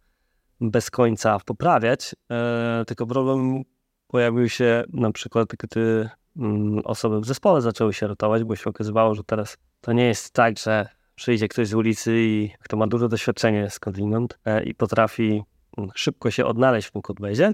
[0.61, 3.63] bez końca poprawiać, e, tylko problem
[4.07, 9.15] pojawił się na przykład, gdy mm, osoby w zespole zaczęły się rotować, bo się okazywało,
[9.15, 10.89] że teraz to nie jest tak, że
[11.21, 15.43] przyjdzie ktoś z ulicy i kto ma dużo doświadczenie skądinąd e, i potrafi
[15.79, 17.03] mm, szybko się odnaleźć w tym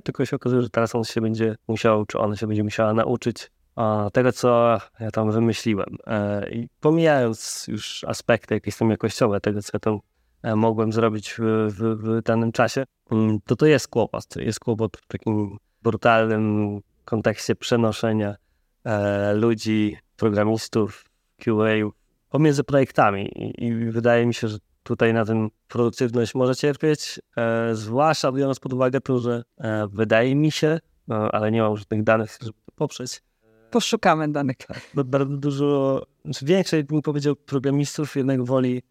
[0.05, 3.51] tylko się okazuje, że teraz on się będzie musiał, czy ona się będzie musiała nauczyć
[4.13, 5.97] tego, co ja tam wymyśliłem.
[6.07, 9.99] E, I pomijając już aspekty jakieś tam jakościowe tego, co ja tam
[10.43, 14.37] e, mogłem zrobić w, w, w danym czasie, mm, to to jest kłopot.
[14.37, 18.37] Jest kłopot w takim brutalnym kontekście przenoszenia
[19.35, 21.05] ludzi, programistów,
[21.39, 21.91] QA
[22.29, 27.75] pomiędzy projektami I, i, wydaje mi się, że tutaj na tym produktywność może cierpieć, e,
[27.75, 32.03] zwłaszcza biorąc pod uwagę to, że e, wydaje mi się, no, ale nie mam żadnych
[32.03, 33.23] danych, żeby to poprzeć.
[33.71, 34.57] Poszukamy danych.
[34.57, 38.83] Tak, bardzo dużo, znaczy większość, bym powiedział, programistów jednak woli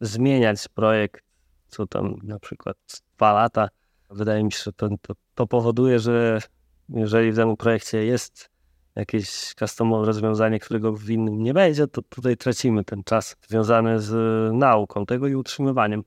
[0.00, 1.24] zmieniać projekt,
[1.68, 2.76] co tam na przykład
[3.16, 3.68] dwa lata,
[4.10, 6.40] Wydaje mi się, że to, to, to powoduje, że
[6.88, 8.50] jeżeli w danym projekcie jest
[8.96, 14.12] jakieś customowe rozwiązanie, którego w innym nie będzie, to tutaj tracimy ten czas związany z
[14.54, 16.04] nauką tego i utrzymywaniem.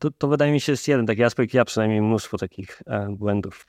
[0.00, 3.66] To, to wydaje mi się jest jeden taki aspekt, ja przynajmniej mnóstwo takich e, błędów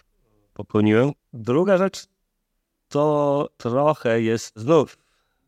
[0.54, 1.12] popełniłem.
[1.34, 2.06] Druga rzecz
[2.90, 4.98] to trochę jest znów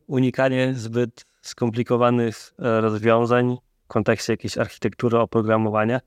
[0.07, 5.99] unikanie zbyt skomplikowanych e, rozwiązań w kontekście jakiejś architektury oprogramowania,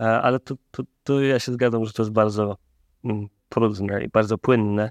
[0.00, 2.56] e, ale tu, tu, tu ja się zgadzam, że to jest bardzo
[3.04, 4.90] mm, trudne i bardzo płynne,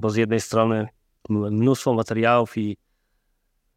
[0.00, 0.88] bo z jednej strony
[1.28, 2.76] mnóstwo materiałów i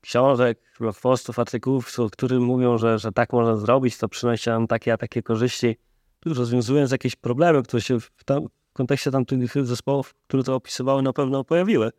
[0.01, 0.59] książek,
[1.01, 5.23] postów, artykułów, które mówią, że, że tak można zrobić, to przynosi nam takie a takie
[5.23, 5.77] korzyści,
[6.25, 11.13] rozwiązując jakieś problemy, które się w, tam, w kontekście tamtych zespołów, które to opisywały, na
[11.13, 11.91] pewno pojawiły.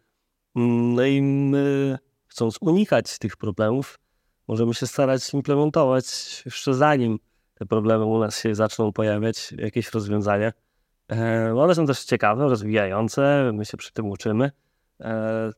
[0.56, 3.98] Mm, no i my, chcąc unikać tych problemów,
[4.48, 6.06] możemy się starać implementować
[6.44, 7.18] jeszcze zanim
[7.54, 10.52] te problemy u nas się zaczną pojawiać, jakieś rozwiązania.
[11.12, 14.50] E, one są też ciekawe, rozwijające, my się przy tym uczymy.
[15.00, 15.50] E,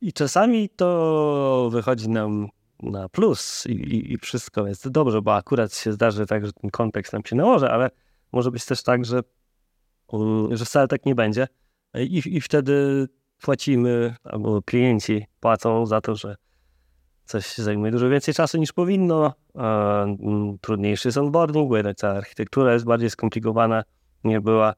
[0.00, 2.48] I czasami to wychodzi nam
[2.82, 7.12] na plus i, i, wszystko jest dobrze, bo akurat się zdarzy tak, że ten kontekst
[7.12, 7.90] nam się nałoży, ale
[8.32, 9.20] może być też tak, że,
[10.50, 11.48] że wcale tak nie będzie.
[11.94, 13.06] I, i wtedy
[13.42, 16.36] płacimy, albo klienci płacą za to, że
[17.24, 19.32] coś zajmuje dużo więcej czasu niż powinno.
[20.60, 23.84] Trudniejszy jest onboarding, bo jednak cała architektura jest bardziej skomplikowana,
[24.24, 24.74] nie była.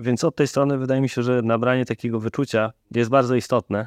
[0.00, 3.86] Więc od tej strony wydaje mi się, że nabranie takiego wyczucia jest bardzo istotne,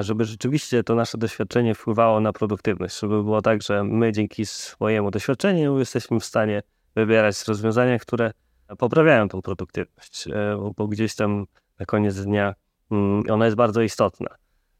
[0.00, 5.10] żeby rzeczywiście to nasze doświadczenie wpływało na produktywność, żeby było tak, że my dzięki swojemu
[5.10, 6.62] doświadczeniu jesteśmy w stanie
[6.94, 8.30] wybierać rozwiązania, które
[8.78, 11.46] poprawiają tą produktywność, e, bo gdzieś tam
[11.78, 12.54] na koniec dnia
[12.90, 14.28] mm, ona jest bardzo istotna.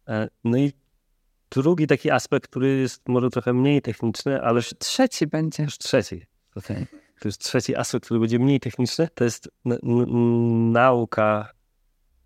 [0.09, 0.73] E, no i
[1.51, 4.61] drugi taki aspekt, który jest może trochę mniej techniczny, ale...
[4.79, 5.62] Trzeci będzie.
[5.62, 6.27] Już trzeci.
[6.55, 6.87] Okay.
[7.23, 9.09] To jest trzeci aspekt, który będzie mniej techniczny.
[9.15, 9.49] To jest
[10.73, 11.53] nauka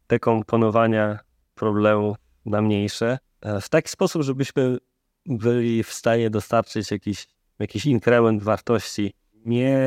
[0.09, 1.19] dekomponowania
[1.55, 4.79] problemu na mniejsze e, w taki sposób, żebyśmy
[5.27, 7.27] byli w stanie dostarczyć jakiś,
[7.59, 9.79] jakiś inkrement wartości, nie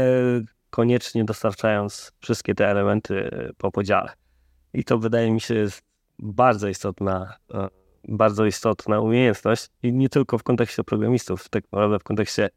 [0.70, 4.14] koniecznie dostarczając wszystkie te elementy po podziale.
[4.74, 5.82] I to wydaje mi się jest
[6.20, 7.68] bardzo istotna, e,
[8.08, 12.50] bardzo istotna umiejętność i nie tylko w kontekście programistów, tak naprawdę w kontekście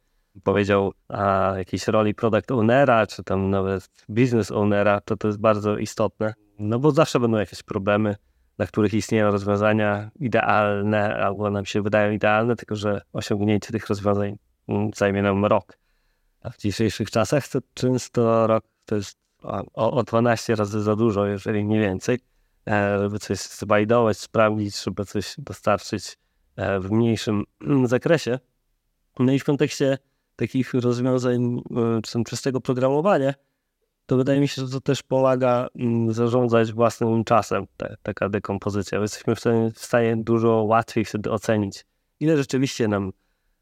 [0.45, 5.79] powiedział a, jakiejś roli product ownera, czy tam nawet business ownera, to to jest bardzo
[5.79, 8.17] istotne, no bo zawsze będą jakieś problemy,
[8.57, 14.39] dla których istnieją rozwiązania idealne, albo nam się wydają idealne, tylko że osiągnięcie tych rozwiązań
[14.69, 15.79] mm, zajmie nam rok.
[16.41, 21.27] A w dzisiejszych czasach to często rok to jest o, o 12 razy za dużo,
[21.27, 22.19] jeżeli nie więcej,
[22.69, 26.19] e, żeby coś zwalidować, sprawdzić, żeby coś dostarczyć
[26.57, 28.39] e, w mniejszym mm, zakresie.
[29.19, 29.99] No i w kontekście
[30.43, 33.35] takich rozwiązań, e, czy czystego programowania,
[34.07, 37.67] to wydaje mi się, że to też pomaga mm, zarządzać własnym czasem,
[38.03, 39.01] taka dekompozycja.
[39.01, 41.85] Jesteśmy w stanie, w stanie dużo łatwiej wtedy ocenić,
[42.21, 43.13] ile rzeczywiście nam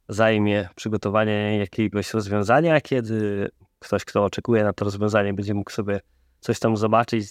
[0.08, 6.00] zajmie przygotowanie jakiegoś rozwiązania, kiedy ktoś, kto oczekuje na to rozwiązanie, będzie mógł sobie
[6.40, 7.26] coś tam zobaczyć,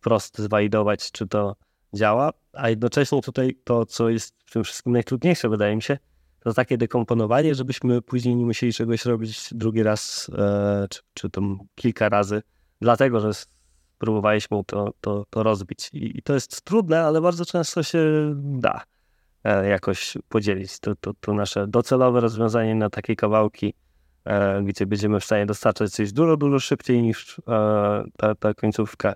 [0.00, 1.56] wprost zwalidować, czy to
[1.94, 5.98] działa, a jednocześnie tutaj to, co jest w tym wszystkim najtrudniejsze, wydaje mi się,
[6.40, 11.58] to takie dekomponowanie, żebyśmy później nie musieli czegoś robić drugi raz, e, czy, czy tam
[11.74, 12.42] kilka razy,
[12.80, 13.30] dlatego, że
[13.98, 15.90] próbowaliśmy to, to, to rozbić.
[15.92, 18.82] I, I, to jest trudne, ale bardzo często się da
[19.44, 20.78] e, jakoś podzielić.
[20.80, 23.74] To, to, to nasze docelowe rozwiązanie na takie kawałki,
[24.24, 27.42] e, gdzie będziemy w stanie dostarczać coś dużo, dużo szybciej niż e,
[28.16, 29.14] ta, ta końcówka,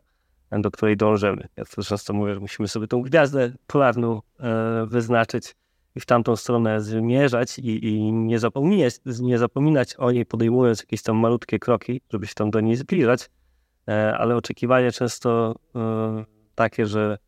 [0.51, 1.49] do której dążymy.
[1.57, 5.55] Ja to często mówię, że musimy sobie tą gwiazdę polarną e, wyznaczyć,
[5.97, 11.03] i w tamtą stronę zmierzać i, i nie, zapominać, nie zapominać o niej, podejmując jakieś
[11.03, 13.31] tam malutkie kroki, żeby się tam do niej zbliżać,
[13.89, 17.19] e, ale oczekiwanie często e, takie, że,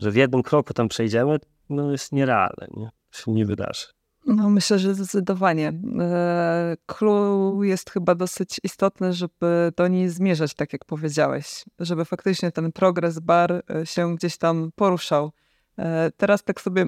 [0.00, 1.36] że w jednym kroku tam przejdziemy,
[1.70, 2.90] no jest nierealne, nie?
[3.10, 3.86] Się nie wydarzy.
[4.26, 5.72] No, myślę, że zdecydowanie.
[6.00, 12.52] E, clue jest chyba dosyć istotne, żeby do niej zmierzać, tak jak powiedziałeś, żeby faktycznie
[12.52, 15.32] ten progres bar się gdzieś tam poruszał.
[15.78, 16.86] E, teraz tak sobie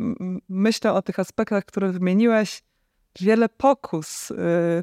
[0.48, 2.62] myślę o tych aspektach, które wymieniłeś.
[3.20, 4.34] Wiele pokus e,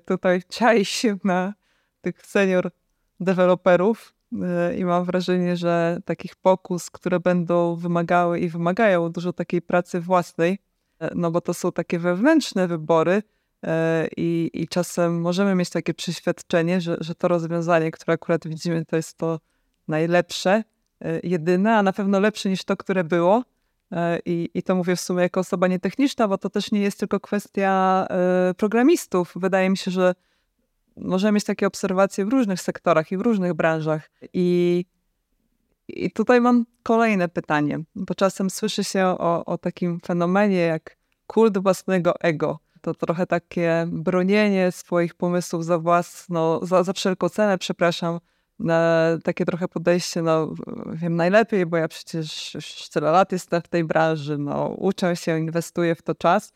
[0.06, 1.54] tutaj czai się na
[2.02, 2.72] tych senior
[3.20, 9.62] deweloperów e, i mam wrażenie, że takich pokus, które będą wymagały i wymagają dużo takiej
[9.62, 10.60] pracy własnej,
[11.16, 13.24] no bo to są takie wewnętrzne wybory
[14.18, 18.96] i, i czasem możemy mieć takie przeświadczenie, że, że to rozwiązanie, które akurat widzimy, to
[18.96, 19.40] jest to
[19.88, 20.64] najlepsze,
[21.24, 23.57] jedyne, a na pewno lepsze niż to, które było E,
[24.26, 27.20] I, I to mówię w sumie jako osoba nietechniczna, bo to też nie jest tylko
[27.20, 28.08] kwestia
[28.52, 29.34] y, programistów.
[29.36, 30.16] Wydaje mi się, że
[30.98, 34.10] możemy mieć takie obserwacje w różnych sektorach i w różnych branżach.
[34.34, 34.86] I,
[35.88, 40.98] i tutaj mam kolejne pytanie, bo czasem słyszy się o, o takim fenomenie jak
[41.28, 42.60] kult własnego ego.
[42.82, 48.20] To trochę takie bronienie swoich pomysłów za własną, za, za wszelką cenę, przepraszam,
[49.24, 50.54] takie trochę podejście, no
[50.94, 55.40] wiem najlepiej, bo ja przecież już tyle lat jestem w tej branży, no uczę się,
[55.40, 56.54] inwestuję w to czas.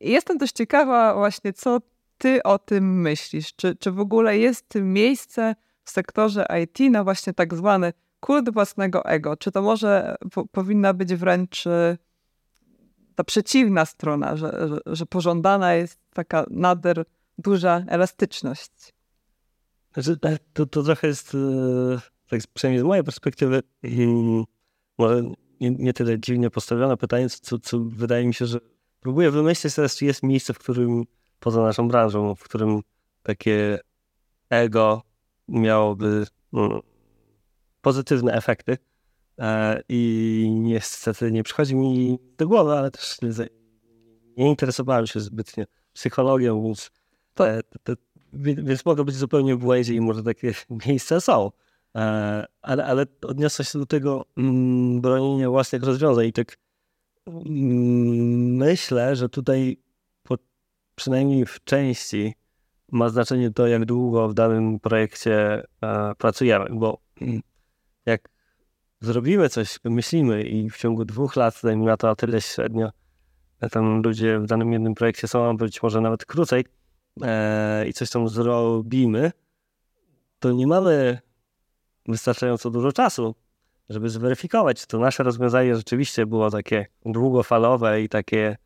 [0.00, 1.80] I jestem też ciekawa właśnie, co
[2.18, 3.54] ty o tym myślisz?
[3.56, 9.04] Czy, czy w ogóle jest miejsce w sektorze IT na właśnie tak zwany kult własnego
[9.04, 9.36] ego?
[9.36, 11.98] Czy to może po, powinna być wręcz y,
[13.14, 17.04] ta przeciwna strona, że, że, że pożądana jest taka nader
[17.38, 18.93] duża elastyczność?
[19.94, 20.16] Znaczy,
[20.52, 23.62] to, to trochę jest, e, tak przynajmniej z mojej perspektywy,
[24.98, 25.22] może
[25.60, 28.58] nie, nie tyle dziwnie postawione pytanie, co, co wydaje mi się, że
[29.00, 31.04] próbuję wymyślić teraz, czy jest miejsce, w którym
[31.40, 32.80] poza naszą branżą, w którym
[33.22, 33.78] takie
[34.50, 35.02] ego
[35.48, 36.82] miałoby no,
[37.80, 38.78] pozytywne efekty.
[39.38, 43.18] E, I niestety nie przychodzi mi do głowy, ale też
[44.36, 46.90] nie, interesowałem się zbytnio psychologią, więc,
[48.36, 50.52] więc mogę być zupełnie w błędzie i może takie
[50.86, 51.50] miejsca są.
[51.96, 56.56] E, ale, ale odniosę się do tego mm, bronienia własnych rozwiązań i tak
[57.26, 59.84] mm, myślę, że tutaj
[60.94, 62.34] przynajmniej w części
[62.92, 67.40] ma znaczenie to, jak długo w danym projekcie e, pracujemy, bo mm,
[68.06, 68.28] jak
[69.00, 72.90] zrobimy coś, myślimy i w ciągu dwóch lat, na to a tyle średnio,
[73.60, 76.64] e, tam ludzie w danym jednym projekcie są, być może nawet krócej,
[77.22, 79.32] e, i coś tam zrobimy,
[80.38, 81.18] to nie mamy
[82.08, 83.34] wystarczająco dużo czasu,
[83.88, 88.56] żeby zweryfikować, czy to nasze rozwiązanie rzeczywiście było takie długofalowe i takie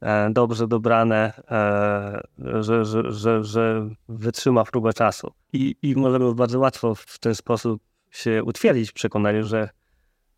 [0.00, 5.32] E, dobrze dobrane, e, że, że, że, że wytrzyma próbę czasu.
[5.52, 9.68] I, I możemy bardzo łatwo w ten sposób się utwierdzić w przekonaniu, że,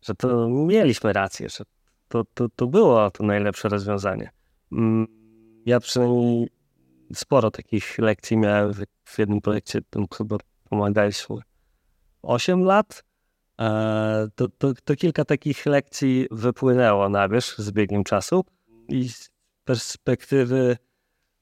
[0.01, 1.63] że to mieliśmy rację, że
[2.07, 4.31] to, to, to było to najlepsze rozwiązanie.
[4.71, 5.07] Mm,
[5.65, 6.47] ja przynajmniej
[7.15, 8.73] sporo takich lekcji miałem
[9.05, 10.37] w, jednym projekcie, tym chyba
[10.69, 11.37] pomagaliśmy
[12.21, 13.03] 8 lat.
[13.59, 18.45] E, to, to, to kilka takich lekcji wypłynęło na wierzch z biegiem czasu
[18.87, 19.09] i
[19.65, 20.77] perspektywy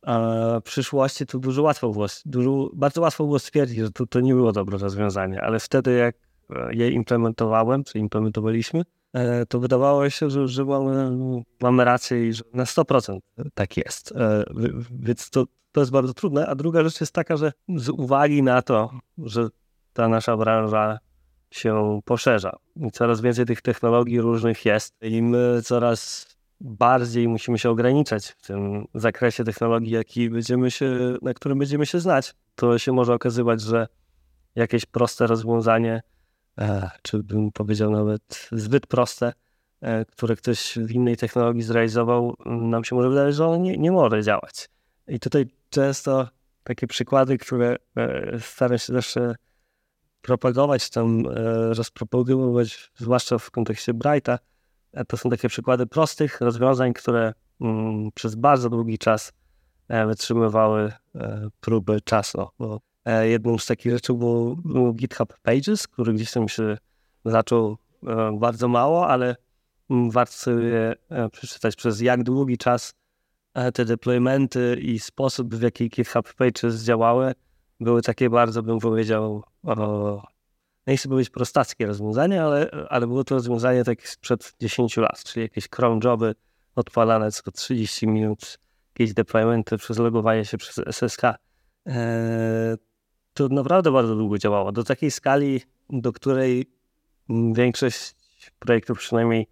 [0.07, 4.33] e, przyszłości to dużo łatwo było, dużo, bardzo łatwo było stwierdzić, że to, to nie
[4.33, 6.15] było dobre rozwiązanie, ale wtedy jak
[6.49, 8.83] e, je implementowałem, czy implementowaliśmy,
[9.49, 11.11] to wydawało się, że, że mamy,
[11.61, 13.19] mamy rację i że na 100%
[13.53, 14.13] tak jest.
[14.91, 16.47] Więc to, to jest bardzo trudne.
[16.47, 19.47] A druga rzecz jest taka, że z uwagi na to, że
[19.93, 20.99] ta nasza branża
[21.51, 26.27] się poszerza i coraz więcej tych technologii różnych jest i my coraz
[26.61, 31.99] bardziej musimy się ograniczać w tym zakresie technologii, jaki będziemy się, na którym będziemy się
[31.99, 32.33] znać.
[32.55, 33.87] To się może okazywać, że
[34.55, 36.01] jakieś proste rozwiązanie,
[36.57, 39.33] e, czy bym powiedział nawet zbyt proste,
[39.81, 43.91] e, które ktoś w innej technologii zrealizował, nam się może wydawać, że ono nie, nie
[43.91, 44.69] może działać.
[45.07, 46.27] I tutaj często
[46.63, 49.35] takie przykłady, które e, staram się zawsze
[50.21, 51.23] propagować, tam
[51.71, 54.39] rozpropagować, zwłaszcza w kontekście Brighta,
[54.93, 59.33] E, to są takie przykłady prostych rozwiązań, które mm, przez bardzo długi czas
[59.87, 62.47] e, wytrzymywały e, próby czasu.
[62.59, 62.79] Bo
[63.21, 66.77] jedną z takich rzeczy był, był GitHub Pages, który gdzieś tam się
[67.25, 67.77] zaczął
[68.33, 69.35] bardzo mało, ale
[69.89, 70.95] mm, warto sobie
[71.31, 72.93] przeczytać przez jak długi czas
[73.73, 77.33] te deploymenty i sposób, w jaki GitHub Pages działały,
[77.79, 79.43] były takie bardzo, bym powiedział,
[80.87, 85.41] nie chcę powiedzieć prostackie rozwiązanie, ale, ale było to rozwiązanie tak sprzed 10 lat, czyli
[85.43, 86.35] jakieś cron joby
[86.75, 88.59] odpalane co 30 minut,
[88.93, 91.23] jakieś deploymenty przez logowanie się przez SSH.
[91.85, 92.77] Eee,
[93.33, 94.71] to naprawdę bardzo długo działało.
[94.71, 96.71] Do takiej skali, do której
[97.53, 98.15] większość
[98.59, 99.45] projektów, przynajmniej e,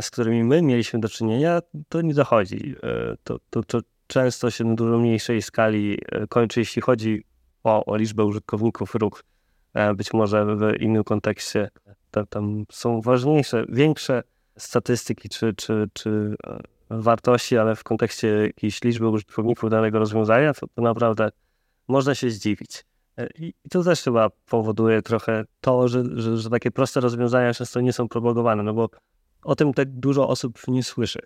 [0.00, 2.74] z którymi my mieliśmy do czynienia, to nie dochodzi.
[2.82, 7.24] E, to, to, to często się na dużo mniejszej skali e, kończy, jeśli chodzi
[7.64, 9.22] o, o liczbę użytkowników ruch
[9.74, 11.70] E, być może w innym kontekście
[12.28, 14.22] tam są ważniejsze, większe
[14.56, 16.58] statystyki czy, czy, czy e,
[16.90, 21.30] wartości, ale w kontekście jakiejś liczby użytkowników danego rozwiązania, to, to naprawdę
[21.88, 22.84] można się zdziwić.
[23.18, 27.80] E, I to też chyba powoduje trochę to, że, że, że, takie proste rozwiązania często
[27.80, 28.88] nie są propagowane, no bo
[29.42, 31.20] o tym tak dużo osób nie słyszy.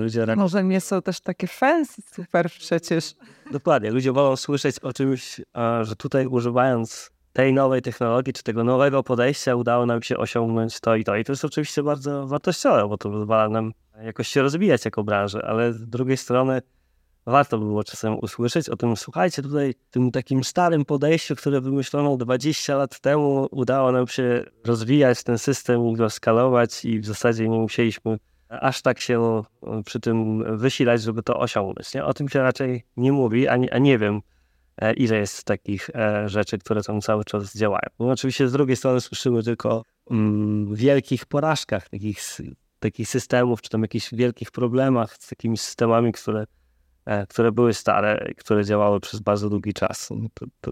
[0.00, 3.14] Ludzie Może nie są też takie fancy super przecież.
[3.50, 3.90] Dokładnie.
[3.90, 5.40] Ludzie wolą słyszeć o czymś,
[5.82, 10.96] że tutaj używając tej nowej technologii, czy tego nowego podejścia udało nam się osiągnąć to
[10.96, 11.16] i to.
[11.16, 15.44] I to jest oczywiście bardzo wartościowe, bo to pozwala nam jakoś się rozwijać jako branżę,
[15.46, 16.62] ale z drugiej strony
[17.26, 22.16] warto by było czasem usłyszeć o tym, słuchajcie, tutaj tym takim starym podejściu, które wymyślono
[22.16, 27.58] 20 lat temu, udało nam się rozwijać ten system go skalować i w zasadzie nie
[27.58, 28.18] musieliśmy
[28.60, 29.42] aż tak się
[29.84, 31.94] przy tym wysilać, żeby to osiągnąć.
[31.94, 32.04] Nie?
[32.04, 34.22] O tym się raczej nie mówi, a nie, a nie wiem,
[34.76, 37.88] e, ile jest takich e, rzeczy, które tam cały czas działają.
[37.98, 42.18] No oczywiście z drugiej strony słyszymy tylko mm, wielkich porażkach takich,
[42.78, 46.44] takich systemów, czy tam jakichś wielkich problemach z takimi systemami, które,
[47.28, 50.10] które były stare, które działały przez bardzo długi czas.
[50.10, 50.70] No to, to,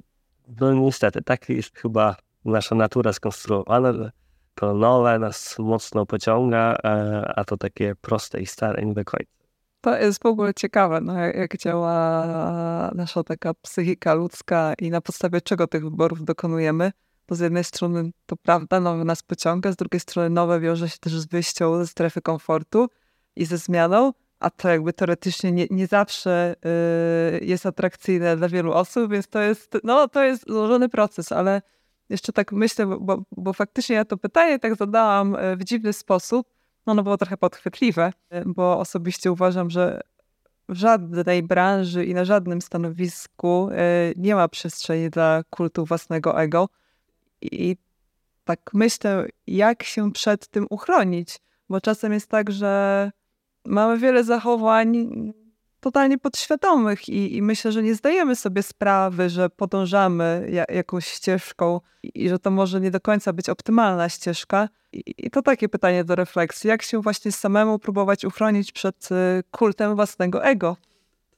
[0.61, 4.11] no niestety, tak jest chyba nasza natura skonstruowana, że
[4.55, 9.41] to nowe nas mocno pociąga, e, a to takie proste i stare nie do końca.
[9.81, 15.41] To jest w ogóle ciekawe, no, jak działa nasza taka psychika ludzka i na podstawie
[15.41, 16.93] czego tych wyborów dokonujemy.
[17.28, 20.99] Bo z jednej strony to prawda, nowe nas pociąga, z drugiej strony nowe wiąże się
[20.99, 22.89] też z wyjścią ze strefy komfortu
[23.37, 26.57] i ze zmianą, a to jakby teoretycznie nie, nie zawsze
[27.41, 31.62] y, jest atrakcyjne dla wielu osób, więc to jest, no, to jest złożony proces, ale
[32.09, 36.47] jeszcze tak myślę, bo, bo faktycznie ja to pytanie tak zadałam e, w dziwny sposób.
[36.86, 40.01] No, ono było trochę podchwytliwe, e, bo osobiście uważam, że
[40.68, 43.68] w żadnej branży i na żadnym stanowisku
[44.16, 46.68] nie ma przestrzeni dla kultu własnego ego.
[47.43, 47.76] I
[48.45, 51.38] tak myślę, jak się przed tym uchronić,
[51.68, 53.11] bo czasem jest tak, że
[53.67, 55.09] mamy wiele zachowań
[55.81, 61.81] totalnie podświadomych i, i, myślę, że nie zdajemy sobie sprawy, że podążamy ja, jakąś ścieżką
[62.03, 64.69] i, i, że to może nie do końca być optymalna ścieżka.
[64.93, 66.69] I, I, to takie pytanie do refleksji.
[66.69, 70.77] Jak się właśnie samemu próbować uchronić przed y, kultem własnego ego?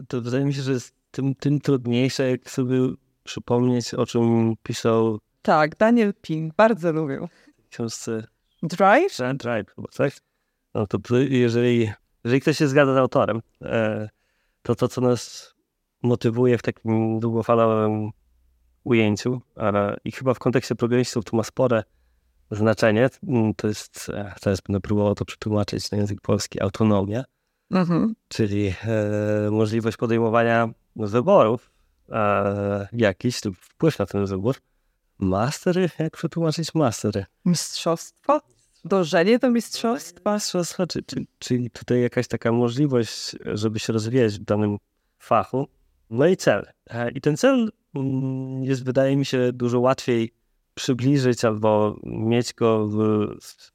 [0.09, 2.79] To, wydaje mi się, że jest tym, tym trudniejsze, jak sobie
[3.25, 5.18] przypomnieć, o czym pisał...
[5.43, 6.55] Tak, Daniel Pink.
[6.55, 7.29] Bardzo lubię.
[7.64, 8.27] W książce...
[8.62, 9.16] Drive?
[9.35, 10.12] Drive, chyba, tak?
[10.75, 11.93] No to jeżeli,
[12.25, 14.09] jeżeli ktoś się zgadza z autorem, e,
[14.62, 15.55] to to, co nas
[16.03, 18.11] motywuje w takim długofalowym
[18.85, 19.41] ujęciu
[20.05, 21.83] i chyba w kontekście programistów to ma spore
[22.51, 27.25] znaczenie, mm, to jest, e, teraz będę próbował to przetłumaczyć na język polski, autonomia,
[27.70, 28.14] mhm.
[28.29, 31.70] czyli e, możliwość podejmowania wyborów
[32.09, 34.57] e, jakiś lub wpływ na ten wybór.
[35.18, 35.91] Mastery?
[35.99, 37.25] Jak przetłumaczyć mastery?
[37.45, 38.41] Mistrzostwo?
[38.85, 40.35] Dążenie do mistrzostwa?
[40.35, 41.03] Mistrzostwa, czy,
[41.39, 44.78] czyli tutaj jakaś taka możliwość, żeby się rozwijać w danym
[45.18, 45.68] fachu.
[46.11, 46.66] No i cel.
[46.91, 50.33] E, I ten cel mm, jest, wydaje mi się, dużo łatwiej
[50.74, 52.97] przybliżyć albo mieć go w,
[53.41, 53.72] w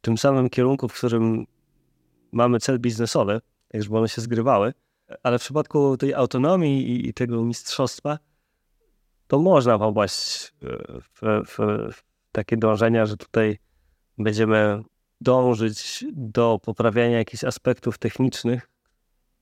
[0.00, 1.46] tym samym kierunku, w którym
[2.32, 4.74] mamy cel biznesowy, tak żeby one się zgrywały.
[5.22, 8.18] Ale w przypadku tej autonomii i, i tego mistrzostwa,
[9.26, 11.58] to można popaść w, w,
[11.92, 12.02] w
[12.32, 13.58] takie dążenia, że tutaj
[14.22, 14.82] będziemy
[15.20, 18.70] dążyć do poprawiania jakichś aspektów technicznych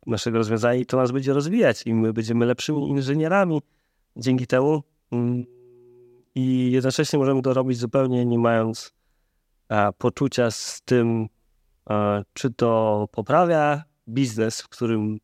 [0.06, 3.62] naszego rozwiązania i to nas będzie rozwijać i my będziemy lepszymi inżynierami
[4.16, 5.44] dzięki temu mm,
[6.34, 8.92] i jednocześnie możemy to robić zupełnie nie mając
[9.98, 11.28] poczucia z tym,
[12.32, 15.18] czy to poprawia biznes, w którym,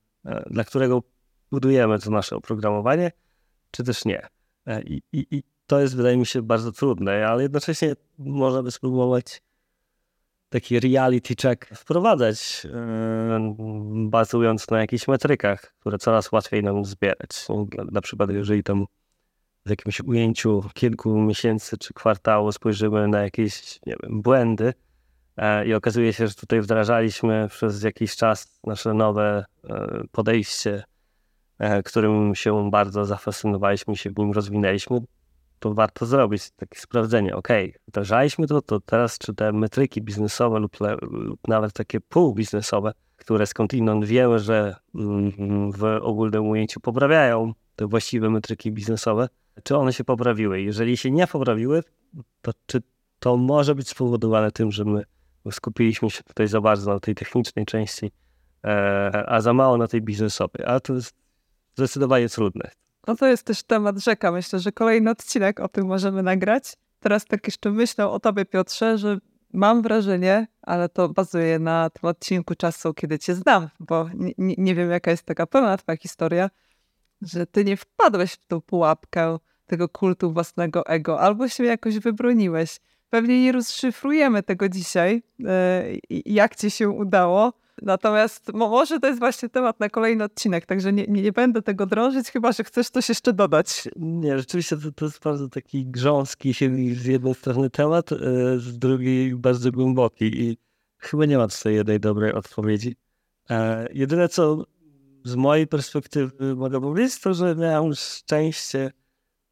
[0.50, 1.02] dla którego
[1.50, 3.12] budujemy to nasze oprogramowanie,
[3.70, 4.28] czy też nie.
[4.84, 9.42] I, i, I to jest, wydaje mi się, bardzo trudne, ale jednocześnie można by spróbować
[10.54, 12.70] taki reality check wprowadzać, yy,
[14.08, 17.48] bazując na jakichś metrykach, które coraz łatwiej nam zbierać.
[17.48, 18.86] Na, na przykład, jeżeli tam
[19.66, 24.74] w jakimś ujęciu kilku miesięcy czy kwartału spojrzymy na jakieś, nie wiem, błędy
[25.36, 30.84] e, i okazuje się, że tutaj wdrażaliśmy przez jakiś czas nasze nowe e, podejście,
[31.58, 35.00] e, którym się bardzo zafascynowaliśmy się w nim rozwinęliśmy,
[35.64, 37.36] to warto zrobić takie sprawdzenie.
[37.36, 37.48] Ok,
[37.88, 44.04] wdrażaliśmy to, to teraz czy te metryki biznesowe lub, lub nawet takie półbiznesowe, które skądinąd
[44.04, 49.28] wiemy, że mm, w ogólnym ujęciu poprawiają te właściwe metryki biznesowe,
[49.62, 50.62] czy one się poprawiły?
[50.62, 51.82] Jeżeli się nie poprawiły,
[52.42, 52.82] to czy
[53.18, 55.04] to może być spowodowane tym, że my
[55.50, 58.12] skupiliśmy się tutaj za bardzo na tej technicznej części,
[58.64, 60.66] e, a za mało na tej biznesowej?
[60.66, 61.14] A to jest
[61.74, 62.70] zdecydowanie trudne.
[63.06, 64.32] No to jest też temat rzeka.
[64.32, 66.76] Myślę, że kolejny odcinek o tym możemy nagrać.
[67.00, 69.18] Teraz tak jeszcze myślę o tobie, Piotrze, że
[69.52, 74.74] mam wrażenie, ale to bazuje na tym odcinku czasu, kiedy cię znam, bo nie, nie
[74.74, 76.50] wiem, jaka jest taka pełna twoja historia,
[77.22, 82.80] że ty nie wpadłeś w tą pułapkę tego kultu własnego ego, albo się jakoś wybroniłeś.
[83.10, 85.48] Pewnie nie rozszyfrujemy tego dzisiaj, yy,
[86.26, 87.52] jak ci się udało,
[87.82, 92.30] Natomiast może to jest właśnie temat na kolejny odcinek, także nie, nie, będę tego drążyć,
[92.30, 93.88] chyba że chcesz coś jeszcze dodać.
[93.96, 96.52] Nie, rzeczywiście to, to jest bardzo taki grząski
[96.94, 98.16] z jednej strony temat, e,
[98.58, 100.58] z drugiej bardzo głęboki i
[100.98, 102.96] chyba nie ma tutaj jednej dobrej odpowiedzi.
[103.50, 104.64] E, jedyne co
[105.24, 108.92] z mojej perspektywy mogę powiedzieć to, że miałem szczęście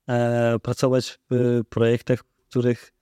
[0.08, 2.92] e, pracować w projektach, w których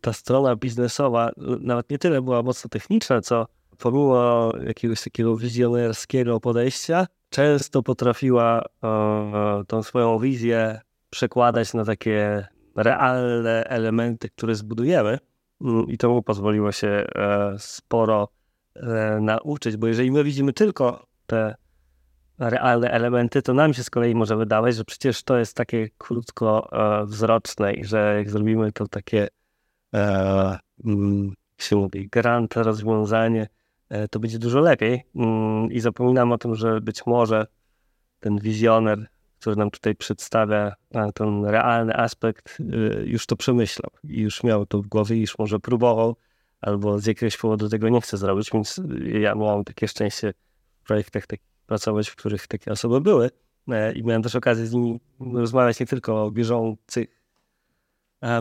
[0.00, 3.46] ta strona biznesowa nawet nie tyle była mocno techniczna, co
[3.78, 12.46] pomimo jakiegoś takiego wizjonerskiego podejścia, często potrafiła e, tą swoją wizję przekładać na takie
[12.76, 15.18] realne elementy, które zbudujemy.
[15.60, 17.06] Mm, I to mu pozwoliło się e,
[17.58, 18.28] sporo
[18.76, 21.54] e, nauczyć, bo jeżeli my widzimy tylko te
[22.38, 27.74] realne elementy, to nam się z kolei może wydawać, że przecież to jest takie krótkowzroczne
[27.74, 29.28] i że jak zrobimy to takie,
[30.84, 33.48] mm, jak się mówi, grant rozwiązanie,
[34.10, 35.04] to będzie dużo lepiej.
[35.14, 37.46] Mm, I zapominam o tym, że być może
[38.20, 39.06] ten wizjoner,
[39.40, 40.74] który nam tutaj przedstawia
[41.14, 45.58] ten realny aspekt, e, już to przemyślał i już miał to w głowie już może
[45.58, 46.16] próbował,
[46.60, 48.80] albo z jakiegoś powodu tego nie chce zrobić, więc
[49.20, 50.34] ja miałem takie szczęście
[50.82, 53.30] w projektach takich pracować, w których takie osoby były.
[53.68, 55.00] E, I miałem też okazję z nimi
[55.32, 57.15] rozmawiać nie tylko o bieżących e,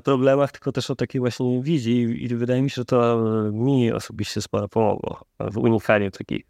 [0.04, 2.24] problemach, tylko też o takiej właśnie wizji.
[2.24, 6.46] I wydaje mi się, że to mi osobiście sporo pomogło w unikaniu takich,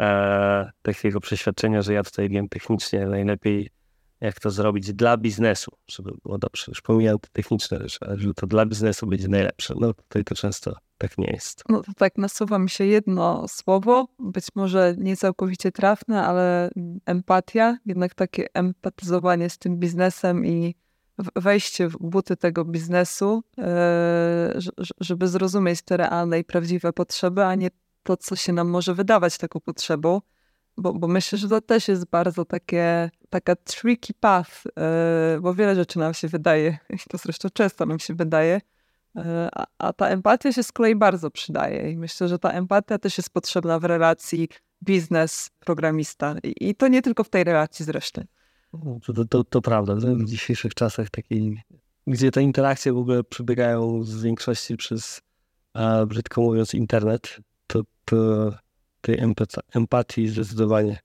[0.00, 3.70] e, takiego przeświadczenia, że ja tutaj wiem technicznie najlepiej,
[4.20, 6.64] jak to zrobić dla biznesu, żeby było dobrze.
[6.68, 9.74] Już pomijam te techniczne rzeczy, ale że to dla biznesu będzie najlepsze.
[9.80, 11.62] No tutaj to często tak nie jest.
[11.68, 16.70] No to tak nasuwa mi się jedno słowo, być może nie całkowicie trafne, ale
[17.06, 20.74] empatia, jednak takie empatyzowanie z tym biznesem i
[21.18, 24.58] wejście w buty tego biznesu, e,
[25.00, 27.70] żeby zrozumieć te realne i prawdziwe potrzeby, a nie
[28.02, 30.20] to, co się nam może wydawać taką potrzebą.
[30.76, 35.74] Bo, bo myślę, że to też jest bardzo takie, taka tricky path, e, bo wiele
[35.74, 38.60] rzeczy nam się wydaje, i to zresztą często nam się wydaje,
[39.16, 42.98] E, a, a ta empatia się z kolei bardzo przydaje i myślę, że ta empatia
[42.98, 44.48] też jest potrzebna w relacji
[44.84, 48.22] biznes-programista i, i to nie tylko w tej relacji zresztą.
[49.06, 49.94] To, to, to, prawda.
[49.94, 51.62] W dzisiejszych czasach takiej,
[52.06, 55.22] gdzie te interakcje w ogóle przebiegają z większości przez,
[55.74, 58.52] a, brzydko mówiąc, internet, to, to
[59.00, 59.18] tej
[59.74, 60.98] empatii zdecydowanie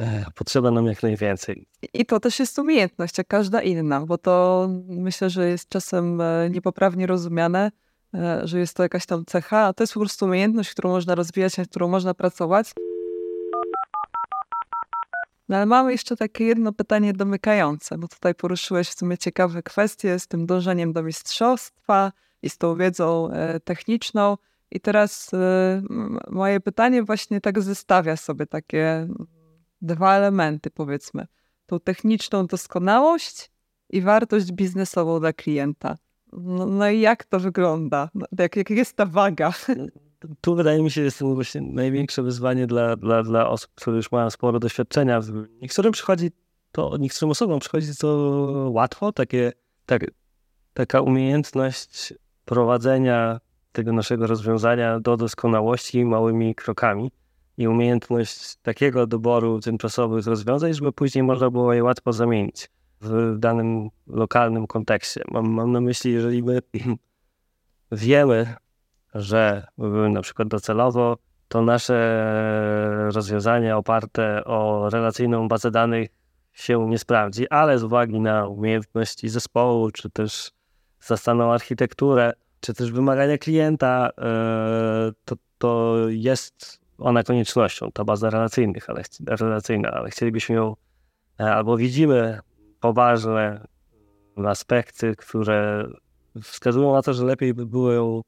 [0.00, 1.66] E, potrzeba nam jak najwięcej.
[1.94, 6.50] I to też jest umiejętność, jak każda inna, bo to myślę, że jest czasem e,
[6.50, 7.70] niepoprawnie rozumiane,
[8.14, 11.14] e, że jest to jakaś tam cecha, a to jest po prostu umiejętność, którą można
[11.14, 12.72] rozwijać, nad którą można pracować.
[15.48, 20.18] No ale mamy jeszcze takie jedno pytanie domykające, bo tutaj poruszyłeś w sumie ciekawe kwestie
[20.18, 23.30] z tym dążeniem do mistrzostwa i z tą wiedzą
[23.64, 24.36] techniczną.
[24.70, 25.30] I teraz
[26.30, 29.08] moje pytanie właśnie tak zestawia sobie takie
[29.82, 31.26] dwa elementy, powiedzmy.
[31.66, 33.50] Tą techniczną doskonałość
[33.90, 35.96] i wartość biznesową dla klienta.
[36.32, 38.10] No, no i jak to wygląda?
[38.14, 39.52] No, jak, jak jest ta waga?
[40.40, 43.96] Tu wydaje mi się, że jest to właśnie największe wyzwanie dla, dla, dla osób, które
[43.96, 45.20] już mają sporo doświadczenia.
[45.62, 46.30] Niektórym przychodzi
[46.72, 48.08] to, niektórym osobom przychodzi to
[48.72, 49.52] łatwo, takie,
[49.86, 50.06] tak,
[50.74, 52.14] taka umiejętność
[52.44, 53.40] prowadzenia
[53.72, 57.10] tego naszego rozwiązania do doskonałości małymi krokami
[57.56, 63.88] i umiejętność takiego doboru tymczasowych rozwiązań, żeby później można było je łatwo zamienić w danym
[64.06, 65.22] lokalnym kontekście.
[65.30, 66.60] Mam, mam na myśli, jeżeli my
[67.92, 68.56] wiemy,
[69.14, 69.66] że
[70.10, 71.16] na przykład docelowo
[71.48, 76.08] to nasze rozwiązanie oparte o relacyjną bazę danych
[76.52, 80.50] się nie sprawdzi, ale z uwagi na umiejętności zespołu, czy też
[81.00, 88.90] zastaną architekturę, czy też wymagania klienta, e, to, to jest ona koniecznością, ta baza relacyjnych,
[88.90, 90.76] ale, relacyjna, ale chcielibyśmy ją,
[91.40, 92.40] e, albo widzimy
[92.80, 93.66] poważne
[94.46, 95.88] aspekty, które
[96.42, 98.22] wskazują na to, że lepiej by było ją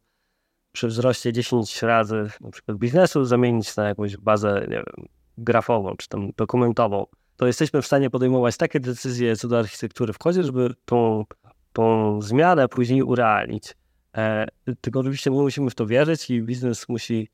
[0.72, 5.06] przy wzroście 10 razy na przykład biznesu zamienić na jakąś bazę, nie wiem,
[5.38, 7.06] grafową czy tam dokumentową,
[7.36, 11.24] to jesteśmy w stanie podejmować takie decyzje co do architektury w kodzie, żeby tą,
[11.72, 13.74] tą zmianę później urealnić.
[14.16, 14.46] E,
[14.80, 17.28] tylko oczywiście my musimy w to wierzyć i biznes musi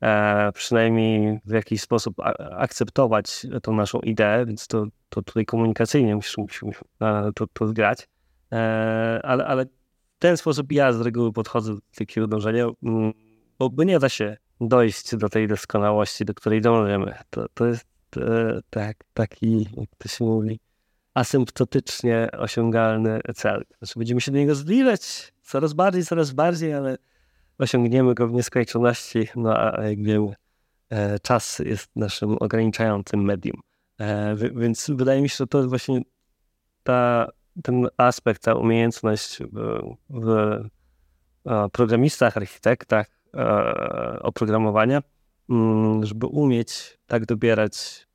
[0.00, 2.16] e, przynajmniej w jakiś sposób
[2.56, 6.72] akceptować tą naszą ideę, więc to, to tutaj komunikacyjnie musimy, musimy
[7.34, 8.08] to, to zgrać.
[8.52, 9.66] E, ale, ale
[10.22, 13.12] ten sposób ja z reguły podchodzę do takiego dążenia, mm,
[13.58, 17.14] bo, nie da się dojść do tej doskonałości, do której dążymy.
[17.30, 20.60] To, to jest e, tak, taki, jak to się mówi,
[21.14, 23.64] asymptotycznie osiągalny cel.
[23.78, 26.98] Znaczy będziemy się do niego zbliżać coraz bardziej, coraz bardziej, ale
[27.58, 30.34] osiągniemy go w nieskończoności, no a jak wiemy,
[30.90, 33.60] e, czas jest naszym ograniczającym medium.
[33.98, 36.00] E, więc wydaje mi się, że to jest właśnie
[36.82, 37.28] ta,
[37.62, 39.80] ten aspekt, ta umiejętność w,
[40.10, 43.06] w programistach, architektach
[44.20, 45.02] oprogramowania,
[45.50, 48.06] mm, żeby umieć tak dobierać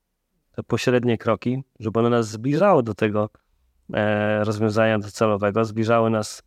[0.67, 3.29] pośrednie kroki, żeby one nas zbliżały do tego
[3.93, 6.43] e, rozwiązania docelowego, zbliżały nas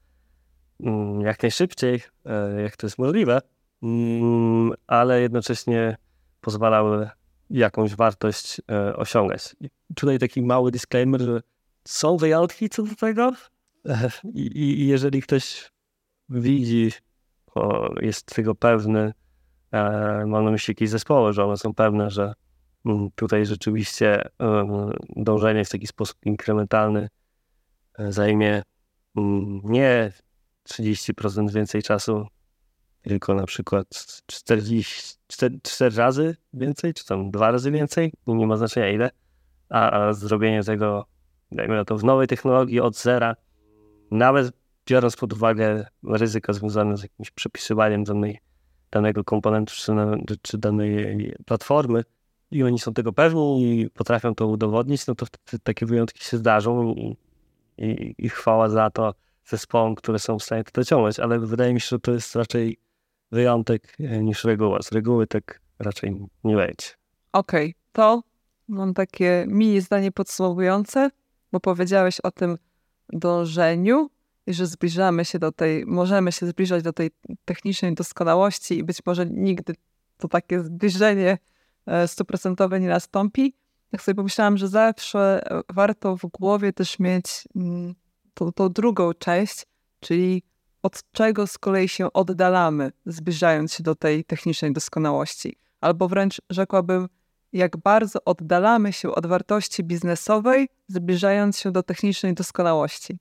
[0.80, 3.40] mm, jak najszybciej, e, jak to jest możliwe,
[3.82, 5.96] mm, ale jednocześnie
[6.40, 7.10] pozwalały
[7.50, 9.56] jakąś wartość e, osiągać.
[9.94, 11.40] Tutaj taki mały disclaimer, że
[11.90, 13.32] są wyjątki co do tego?
[14.34, 15.70] I, i jeżeli ktoś
[16.28, 16.92] widzi,
[18.00, 19.12] jest tego pewny,
[19.72, 19.82] e,
[20.26, 22.34] mam na myśli jakieś zespoły, że one są pewne, że
[22.86, 24.22] mm, tutaj rzeczywiście
[25.16, 27.08] dążenie w taki sposób inkrementalny
[27.98, 28.62] e, zajmie
[29.16, 30.12] mm, nie
[30.68, 32.26] 30% więcej czasu,
[33.02, 33.86] tylko na przykład
[34.26, 39.10] 40, 4, 4 razy więcej, czy tam dwa razy więcej, nie ma znaczenia ile,
[39.68, 41.06] a, a zrobienie tego,
[41.52, 43.36] dajmy na to, w nowej technologii od zera,
[44.10, 44.52] nawet
[44.86, 48.38] biorąc pod uwagę ryzyko związane z jakimś przepisywaniem danej,
[48.90, 52.04] danego komponentu czy, czy danej platformy
[52.50, 55.26] i oni są tego pewni i potrafią to udowodnić, no to
[55.62, 57.16] takie wyjątki się zdarzą i,
[57.78, 59.14] i, i chwała za to
[59.46, 62.78] zespołom, które są w stanie to dociągnąć, ale wydaje mi się, że to jest raczej
[63.32, 64.82] wyjątek e, niż reguła.
[64.82, 66.86] Z reguły tak raczej nie będzie.
[67.32, 68.22] Okej, okay, to
[68.68, 71.10] mam takie mini zdanie podsumowujące,
[71.52, 72.58] bo powiedziałeś o tym
[73.12, 74.10] dążeniu
[74.46, 77.10] i że zbliżamy się do tej, możemy się zbliżać do tej
[77.44, 79.74] technicznej doskonałości i być może nigdy
[80.16, 81.38] to takie zbliżenie
[81.86, 83.54] e, stuprocentowe nie nastąpi.
[83.90, 87.94] Tak sobie pomyślałam, że zawsze warto w głowie też mieć mm,
[88.34, 89.66] tą, tą drugą część,
[90.00, 90.42] czyli
[90.82, 95.56] od czego z kolei się oddalamy, zbliżając się do tej technicznej doskonałości.
[95.80, 97.08] Albo wręcz rzekłabym,
[97.52, 103.18] jak bardzo oddalamy się od wartości biznesowej, zbliżając się do technicznej doskonałości.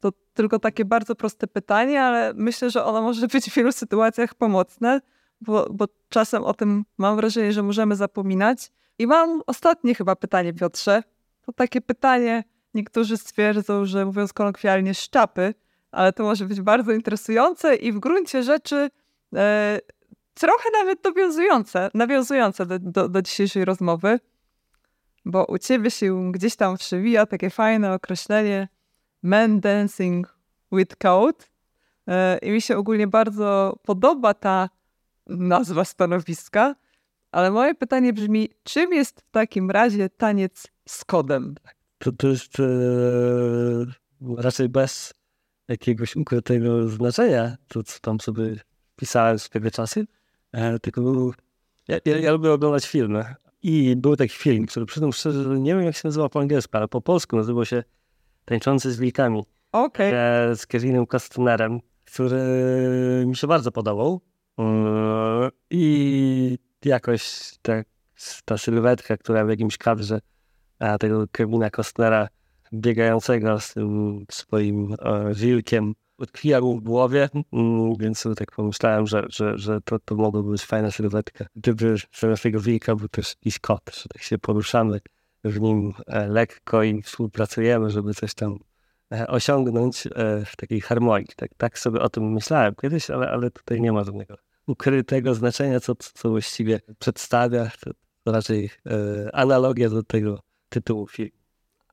[0.00, 4.34] To tylko takie bardzo proste pytanie, ale myślę, że ono może być w wielu sytuacjach
[4.34, 5.00] pomocne,
[5.40, 8.72] bo, bo czasem o tym mam wrażenie, że możemy zapominać.
[8.98, 11.02] I mam ostatnie chyba pytanie, Piotrze.
[11.42, 12.44] To takie pytanie,
[12.74, 15.54] niektórzy stwierdzą, że mówiąc kolokwialnie, szczapy,
[15.90, 18.90] ale to może być bardzo interesujące i w gruncie rzeczy
[19.34, 19.78] e,
[20.34, 24.20] trochę nawet nawiązujące, nawiązujące do, do, do, dzisiejszej rozmowy,
[25.24, 28.68] bo u ciebie się gdzieś tam przewija takie fajne określenie
[29.22, 30.38] man dancing
[30.72, 31.44] with code
[32.06, 34.68] e, i mi się ogólnie bardzo podoba ta
[35.26, 36.74] nazwa stanowiska,
[37.32, 41.54] ale moje pytanie brzmi, czym jest w takim razie taniec z kodem?
[41.98, 42.64] To, to jest e,
[44.36, 45.14] raczej bez
[45.68, 48.56] jakiegoś ukrytego znaczenia, to co tam sobie
[48.96, 50.06] pisałem z tego czasy,
[50.82, 51.30] tylko
[51.88, 55.74] ja, ja, ja, lubię oglądać filmy i był taki film, który przyznam szczerze, że nie
[55.74, 57.82] wiem jak się nazywa po angielsku, ale po polsku nazywał się
[58.44, 59.42] Tańczący z wilkami.
[59.72, 60.14] Okay.
[60.14, 62.38] E, z Kevinem Costnerem, który
[63.26, 64.20] mi się bardzo podobał
[64.58, 67.72] e, i jakoś ta,
[68.44, 70.20] ta sylwetka, która w jakimś kadrze
[71.00, 72.28] tego Kevina Costnera
[72.72, 79.58] biegającego z tym swoim e, wilkiem utkwiła w głowie, mm, więc tak pomyślałem, że, że,
[79.58, 81.46] że to, to mogłoby być fajna sylwetka.
[81.56, 85.00] Gdyby zamiast tego wilka był też jakiś kot, że tak się poruszamy
[85.44, 88.58] w nim e, lekko i współpracujemy, żeby coś tam
[89.12, 90.08] e, osiągnąć
[90.46, 91.28] w takiej harmonii.
[91.36, 94.36] Tak, tak sobie o tym myślałem kiedyś, ale, ale tutaj nie ma żadnego
[94.66, 97.70] ukrytego znaczenia, co, co właściwie przedstawia.
[98.24, 98.70] To raczej
[99.32, 101.41] analogia do tego tytułu filmu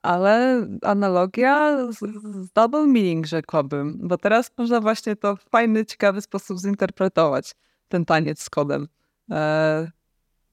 [0.01, 1.99] ale analogia z,
[2.45, 7.55] z double meaning rzekłabym, bo teraz można właśnie to w fajny, ciekawy sposób zinterpretować,
[7.87, 8.87] ten taniec z kodem.
[9.31, 9.91] E,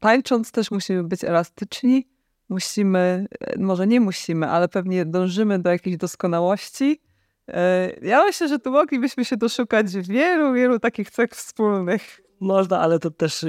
[0.00, 2.08] tańcząc też musimy być elastyczni,
[2.48, 7.00] musimy, e, może nie musimy, ale pewnie dążymy do jakiejś doskonałości.
[7.48, 12.20] E, ja myślę, że tu moglibyśmy się doszukać wielu, wielu takich cech wspólnych.
[12.40, 13.44] Można, ale to też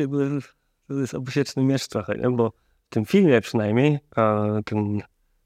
[0.87, 2.29] to jest obusieczny miecz trochę, nie?
[2.29, 2.53] bo
[2.85, 3.99] w tym filmie przynajmniej
[4.65, 5.01] ten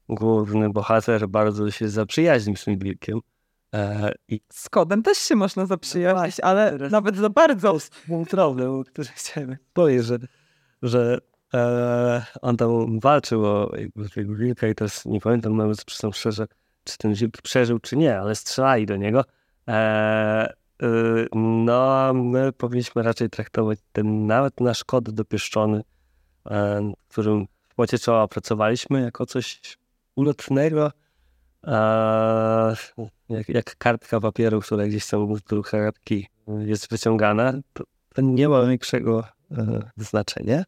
[0.08, 3.20] główny bohater bardzo się zaprzyjaźnił z tym wilkiem.
[3.74, 4.40] E, i...
[4.52, 6.92] Z kodem też się można zaprzyjaźnić, no ale teraz...
[6.92, 7.78] nawet za bardzo.
[8.08, 10.18] Był problem, który chciałem powiedzieć, że,
[10.82, 11.18] że
[11.54, 13.72] e, on tam walczył o
[14.14, 16.46] tego wilka i teraz nie pamiętam nawet, przyznam szczerze,
[16.84, 19.24] czy ten wilk przeżył, czy nie, ale strzelali do niego.
[19.68, 20.54] E, e,
[21.34, 25.82] no, my powinniśmy raczej traktować ten nawet nasz kod dopieszczony,
[26.50, 29.60] e, którym w płocie czoła pracowaliśmy, jako coś
[30.16, 30.92] ulotnego,
[33.28, 36.26] jak, jak kartka papieru, która gdzieś tam z drukarki
[36.58, 37.84] jest wyciągana, to,
[38.14, 40.64] to nie ma większego e, znaczenia,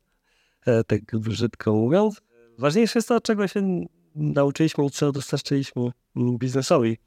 [0.67, 2.21] e, tak brzydko mówiąc.
[2.59, 6.99] Ważniejsze jest to, czego się nauczyliśmy i co dostarczyliśmy biznesowi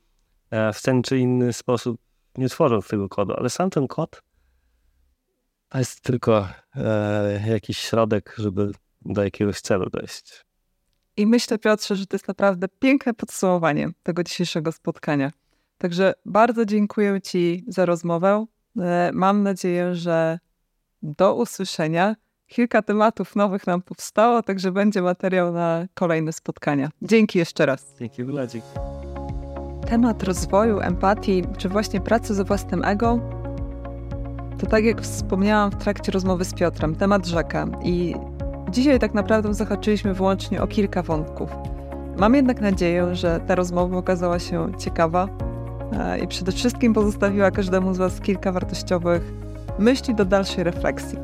[0.52, 2.02] e, w ten czy inny sposób,
[2.38, 4.22] nie tworząc tego kodu, ale sam ten kod
[5.70, 8.72] to jest tylko e, jakiś środek, żeby
[9.02, 10.47] do jakiegoś celu dojść.
[11.18, 15.32] I myślę, Piotrze, że to jest naprawdę piękne podsumowanie tego dzisiejszego spotkania.
[15.78, 18.46] Także bardzo dziękuję Ci za rozmowę.
[18.80, 20.40] E, mam nadzieję, że
[21.02, 22.16] do usłyszenia.
[22.48, 26.90] Kilka tematów nowych nam powstało, także będzie materiał na kolejne spotkania.
[27.02, 27.96] Dzięki jeszcze raz.
[28.00, 28.64] Dzięki, Wladzik.
[29.88, 33.20] Temat rozwoju, empatii, czy właśnie pracy ze własnym ego,
[34.60, 37.68] to tak jak wspomniałam w trakcie rozmowy z Piotrem, temat rzeka.
[37.84, 38.16] I
[38.70, 41.50] dzisiaj tak naprawdę zahaczyliśmy wyłącznie o kilka wątków.
[42.18, 45.28] Mam jednak nadzieję, że ta rozmowa okazała się ciekawa
[45.94, 49.34] e, i przede wszystkim pozostawiła każdemu z Was kilka wartościowych
[49.80, 51.18] myśli do dalszej refleksji.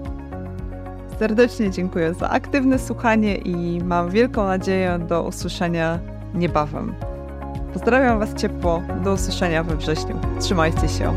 [1.20, 6.00] Serdecznie dziękuję za aktywne słuchanie i mam wielką nadzieję do usłyszenia
[6.34, 6.94] niebawem.
[7.74, 10.20] Pozdrawiam Was ciepło, do usłyszenia we wrześniu.
[10.39, 11.14] Trzymajcie się.